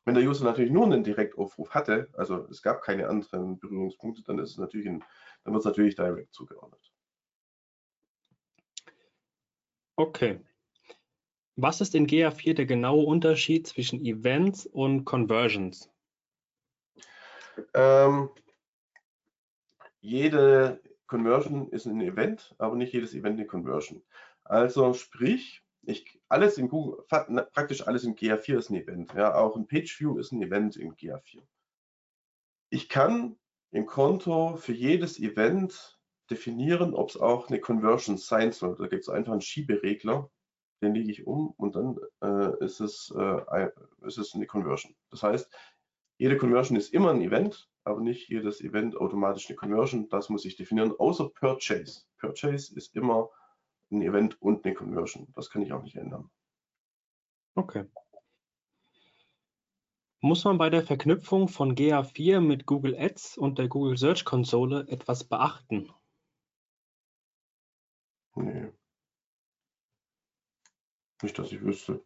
[0.05, 4.39] Wenn der User natürlich nur einen Direktaufruf hatte, also es gab keine anderen Berührungspunkte, dann
[4.39, 5.03] ist es natürlich ein,
[5.45, 6.93] dann wird es natürlich Direct zugeordnet.
[9.97, 10.41] Okay.
[11.57, 15.91] Was ist in GA4 der genaue Unterschied zwischen Events und Conversions?
[17.75, 18.31] Ähm,
[20.01, 24.03] jede Conversion ist ein Event, aber nicht jedes Event eine Conversion.
[24.45, 29.15] Also sprich, ich, alles in Google, praktisch alles in GA4 ist ein Event.
[29.15, 31.43] Ja, auch ein Pageview ist ein Event in GA4.
[32.71, 33.37] Ich kann
[33.71, 35.99] im Konto für jedes Event
[36.31, 38.77] definieren, ob es auch eine Conversion sein soll.
[38.77, 40.31] Da gibt es einfach einen Schieberegler,
[40.83, 43.71] den lege ich um und dann äh, ist, es, äh,
[44.03, 44.95] ist es eine Conversion.
[45.11, 45.51] Das heißt,
[46.19, 50.09] jede Conversion ist immer ein Event, aber nicht jedes Event automatisch eine Conversion.
[50.09, 52.03] Das muss ich definieren, außer Purchase.
[52.19, 53.31] Purchase ist immer
[53.91, 55.29] ein Event und eine Conversion.
[55.35, 56.29] Das kann ich auch nicht ändern.
[57.55, 57.87] Okay.
[60.21, 64.87] Muss man bei der Verknüpfung von GA4 mit Google Ads und der Google Search Konsole
[64.89, 65.89] etwas beachten?
[68.35, 68.73] Nee.
[71.23, 72.05] Nicht, dass ich wüsste.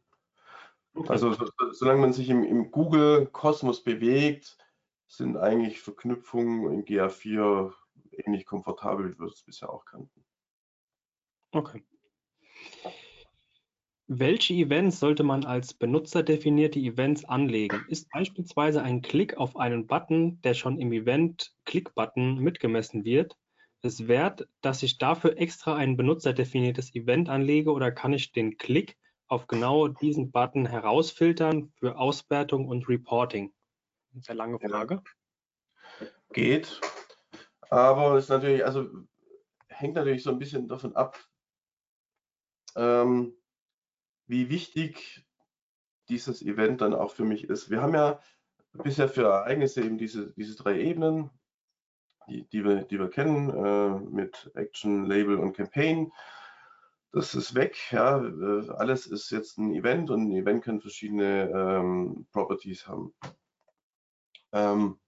[1.09, 4.59] Also so, solange man sich im, im Google-Kosmos bewegt,
[5.07, 7.72] sind eigentlich Verknüpfungen in GA4
[8.12, 10.24] ähnlich komfortabel, wie wir es bisher auch kannten.
[11.53, 11.82] Okay.
[14.07, 17.84] Welche Events sollte man als benutzerdefinierte Events anlegen?
[17.88, 23.38] Ist beispielsweise ein Klick auf einen Button, der schon im Event Klick-Button mitgemessen wird,
[23.82, 28.97] es wert, dass ich dafür extra ein benutzerdefiniertes Event anlege oder kann ich den Klick
[29.33, 33.51] auf genau diesen Button herausfiltern für Auswertung und Reporting?
[34.20, 35.03] Sehr lange Frage.
[36.35, 36.78] Geht,
[37.70, 38.91] aber ist natürlich, also
[39.68, 41.18] hängt natürlich so ein bisschen davon ab,
[42.76, 43.35] ähm,
[44.26, 45.24] wie wichtig
[46.11, 47.70] dieses Event dann auch für mich ist.
[47.70, 48.20] Wir haben ja
[48.74, 51.30] bisher für Ereignisse eben diese, diese drei Ebenen,
[52.28, 56.12] die, die, wir, die wir kennen, äh, mit Action, Label und Campaign
[57.13, 57.77] das ist weg.
[57.91, 63.15] Ja, äh, alles ist jetzt ein Event und ein Event kann verschiedene ähm, Properties haben.
[64.53, 64.99] Ähm,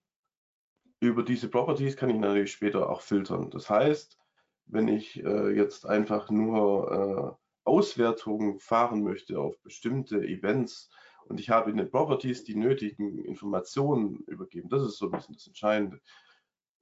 [1.01, 3.51] über diese Properties kann ich natürlich später auch filtern.
[3.51, 4.19] Das heißt,
[4.67, 10.91] wenn ich äh, jetzt einfach nur äh, Auswertungen fahren möchte auf bestimmte Events
[11.27, 15.35] und ich habe in den Properties die nötigen Informationen übergeben, das ist so ein bisschen
[15.35, 16.01] das Entscheidende,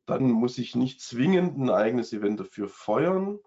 [0.06, 3.38] dann muss ich nicht zwingend ein eigenes Event dafür feuern,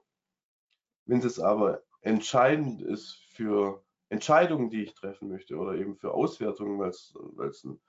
[1.05, 6.79] wenn es aber entscheidend ist für Entscheidungen, die ich treffen möchte oder eben für Auswertungen,
[6.79, 7.81] weil es einen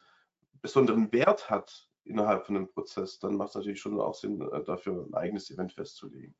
[0.62, 4.64] besonderen Wert hat innerhalb von einem Prozess, dann macht es natürlich schon auch Sinn, äh,
[4.64, 6.34] dafür ein eigenes Event festzulegen.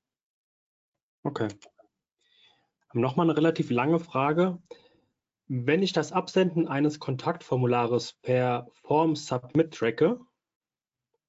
[1.22, 1.48] Okay.
[2.92, 4.62] Nochmal eine relativ lange Frage.
[5.48, 10.20] Wenn ich das Absenden eines Kontaktformulares per Form Submit tracke,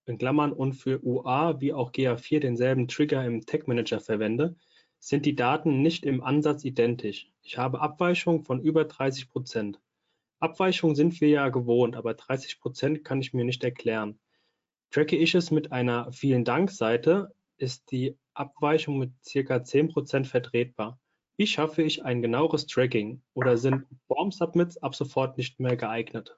[0.05, 4.55] in Klammern und für UA wie auch GA4 denselben Trigger im Tag Manager verwende,
[5.07, 7.31] sind die Daten nicht im Ansatz identisch.
[7.41, 9.79] Ich habe Abweichungen von über 30 Prozent.
[10.39, 14.19] Abweichungen sind wir ja gewohnt, aber 30 Prozent kann ich mir nicht erklären.
[14.91, 19.63] Tracke ich es mit einer Vielen-Dank-Seite, ist die Abweichung mit ca.
[19.63, 20.99] 10 Prozent vertretbar.
[21.37, 26.37] Wie schaffe ich ein genaueres Tracking oder sind Form-Submits ab sofort nicht mehr geeignet?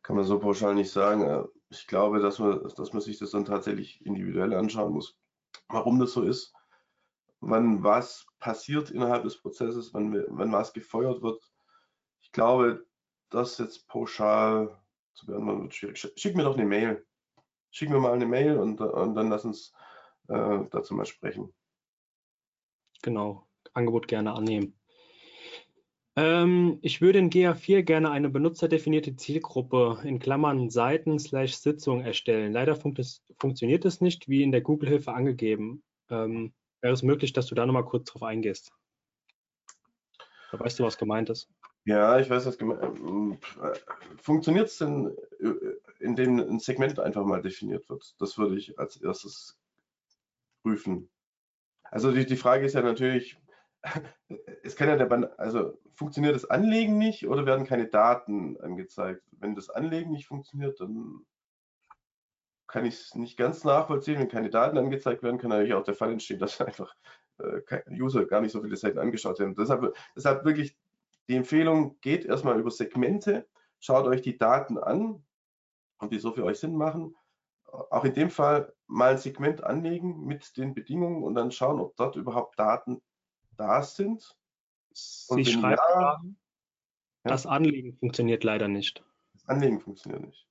[0.00, 1.46] Kann man so pauschal nicht sagen.
[1.68, 5.14] Ich glaube, dass man, dass man sich das dann tatsächlich individuell anschauen muss
[5.68, 6.54] warum das so ist,
[7.40, 11.42] wann was passiert innerhalb des Prozesses, wann, wann was gefeuert wird.
[12.22, 12.86] Ich glaube,
[13.30, 14.80] das jetzt pauschal
[15.14, 16.12] zu beantworten wird schwierig.
[16.16, 17.06] Schick mir doch eine Mail.
[17.70, 19.72] Schick mir mal eine Mail und, und dann lass uns
[20.28, 21.52] äh, dazu mal sprechen.
[23.02, 24.78] Genau, Angebot gerne annehmen.
[26.16, 32.52] Ähm, ich würde in GA4 gerne eine benutzerdefinierte Zielgruppe in Klammern Seiten slash Sitzung erstellen.
[32.52, 35.82] Leider funkt es, funktioniert es nicht, wie in der Google-Hilfe angegeben.
[36.10, 38.72] Ähm, wäre es möglich, dass du da nochmal kurz drauf eingehst?
[40.52, 41.48] Da weißt du, was gemeint ist.
[41.84, 43.40] Ja, ich weiß, was gemeint
[44.22, 45.52] Funktioniert es denn, äh,
[45.98, 48.14] indem ein Segment einfach mal definiert wird?
[48.20, 49.58] Das würde ich als erstes
[50.62, 51.10] prüfen.
[51.82, 53.36] Also die, die Frage ist ja natürlich,
[54.62, 59.22] es kann ja der, also funktioniert das Anlegen nicht oder werden keine Daten angezeigt?
[59.32, 61.24] Wenn das Anlegen nicht funktioniert, dann
[62.66, 64.18] kann ich es nicht ganz nachvollziehen.
[64.18, 66.94] Wenn keine Daten angezeigt werden, kann natürlich auch der Fall entstehen, dass einfach
[67.38, 67.60] äh,
[67.90, 69.54] User gar nicht so viele Seiten angeschaut haben.
[69.54, 70.76] Deshalb, deshalb wirklich
[71.28, 73.46] die Empfehlung, geht erstmal über Segmente,
[73.80, 75.24] schaut euch die Daten an,
[75.98, 77.14] ob die so für euch Sinn machen.
[77.64, 81.96] Auch in dem Fall mal ein Segment anlegen mit den Bedingungen und dann schauen, ob
[81.96, 83.02] dort überhaupt Daten
[83.56, 84.36] da sind.
[84.92, 86.22] Sie schreiben ja,
[87.24, 89.02] das Anlegen funktioniert leider nicht.
[89.32, 90.46] Das Anlegen funktioniert nicht.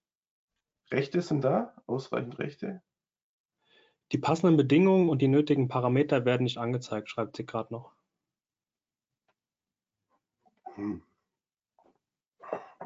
[0.92, 2.82] Rechte sind da, ausreichend Rechte.
[4.12, 7.94] Die passenden Bedingungen und die nötigen Parameter werden nicht angezeigt, schreibt sie gerade noch.
[10.76, 11.04] Hm.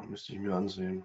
[0.08, 1.04] Müsste ich mir ansehen.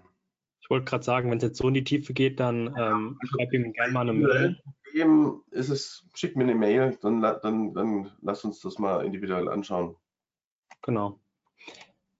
[0.64, 3.52] Ich wollte gerade sagen, wenn es jetzt so in die Tiefe geht, dann ähm, schreib
[3.52, 4.58] ihm gerne mal eine Mail.
[5.50, 9.94] Ist es, schick mir eine Mail, dann, dann, dann lass uns das mal individuell anschauen.
[10.80, 11.20] Genau.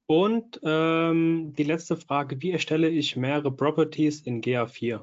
[0.04, 5.02] Und ähm, die letzte Frage, wie erstelle ich mehrere Properties in GA4?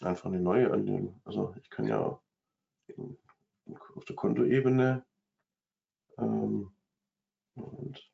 [0.00, 1.20] Einfach eine neue anlegen.
[1.24, 2.18] Also ich kann ja
[3.94, 5.04] auf der Kontoebene
[6.16, 6.72] ähm,
[7.56, 8.10] und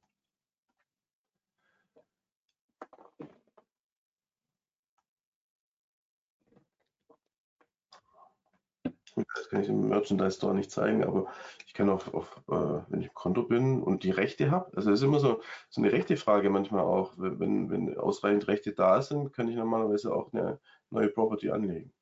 [9.14, 11.26] Das kann ich im Merchandise Store nicht zeigen, aber
[11.66, 14.90] ich kann auch, auf, äh, wenn ich im Konto bin und die Rechte habe, also
[14.90, 19.02] es ist immer so, so eine rechte Frage manchmal auch, wenn, wenn ausreichend Rechte da
[19.02, 20.60] sind, kann ich normalerweise auch eine
[20.90, 21.92] neue Property anlegen.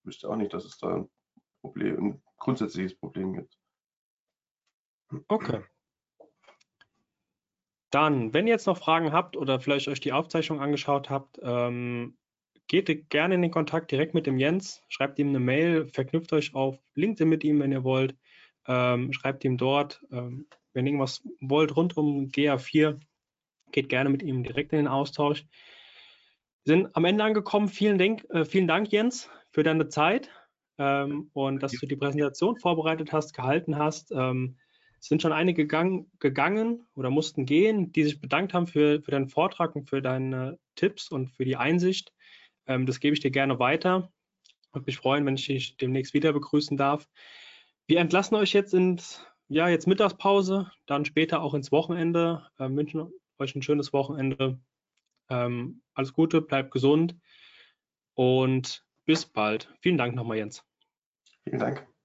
[0.00, 1.10] Ich wüsste auch nicht, dass es da ein
[1.60, 3.58] Problem, ein grundsätzliches Problem gibt.
[5.28, 5.62] Okay.
[7.90, 12.18] Dann, wenn ihr jetzt noch Fragen habt oder vielleicht euch die Aufzeichnung angeschaut habt, ähm,
[12.68, 16.54] geht gerne in den Kontakt direkt mit dem Jens, schreibt ihm eine Mail, verknüpft euch
[16.54, 18.14] auf LinkedIn mit ihm, wenn ihr wollt,
[18.66, 23.00] ähm, schreibt ihm dort, ähm, wenn ihr irgendwas wollt rund um GA4,
[23.72, 25.44] geht gerne mit ihm direkt in den Austausch.
[26.64, 27.68] Wir sind am Ende angekommen.
[27.68, 30.30] Vielen Dank, äh, vielen Dank Jens, für deine Zeit
[30.76, 34.12] ähm, und dass du die Präsentation vorbereitet hast, gehalten hast.
[34.12, 34.56] Ähm,
[35.00, 39.10] es sind schon einige gang, gegangen oder mussten gehen, die sich bedankt haben für, für
[39.10, 42.12] deinen Vortrag und für deine Tipps und für die Einsicht.
[42.68, 44.12] Ähm, das gebe ich dir gerne weiter.
[44.72, 47.08] Würde mich freuen, wenn ich dich demnächst wieder begrüßen darf.
[47.86, 52.46] Wir entlassen euch jetzt ins, ja, jetzt Mittagspause, dann später auch ins Wochenende.
[52.58, 54.60] Ähm, wünschen euch ein schönes Wochenende.
[55.30, 57.16] Ähm, alles Gute, bleibt gesund
[58.14, 59.72] und bis bald.
[59.80, 60.64] Vielen Dank nochmal, Jens.
[61.44, 61.97] Vielen Dank.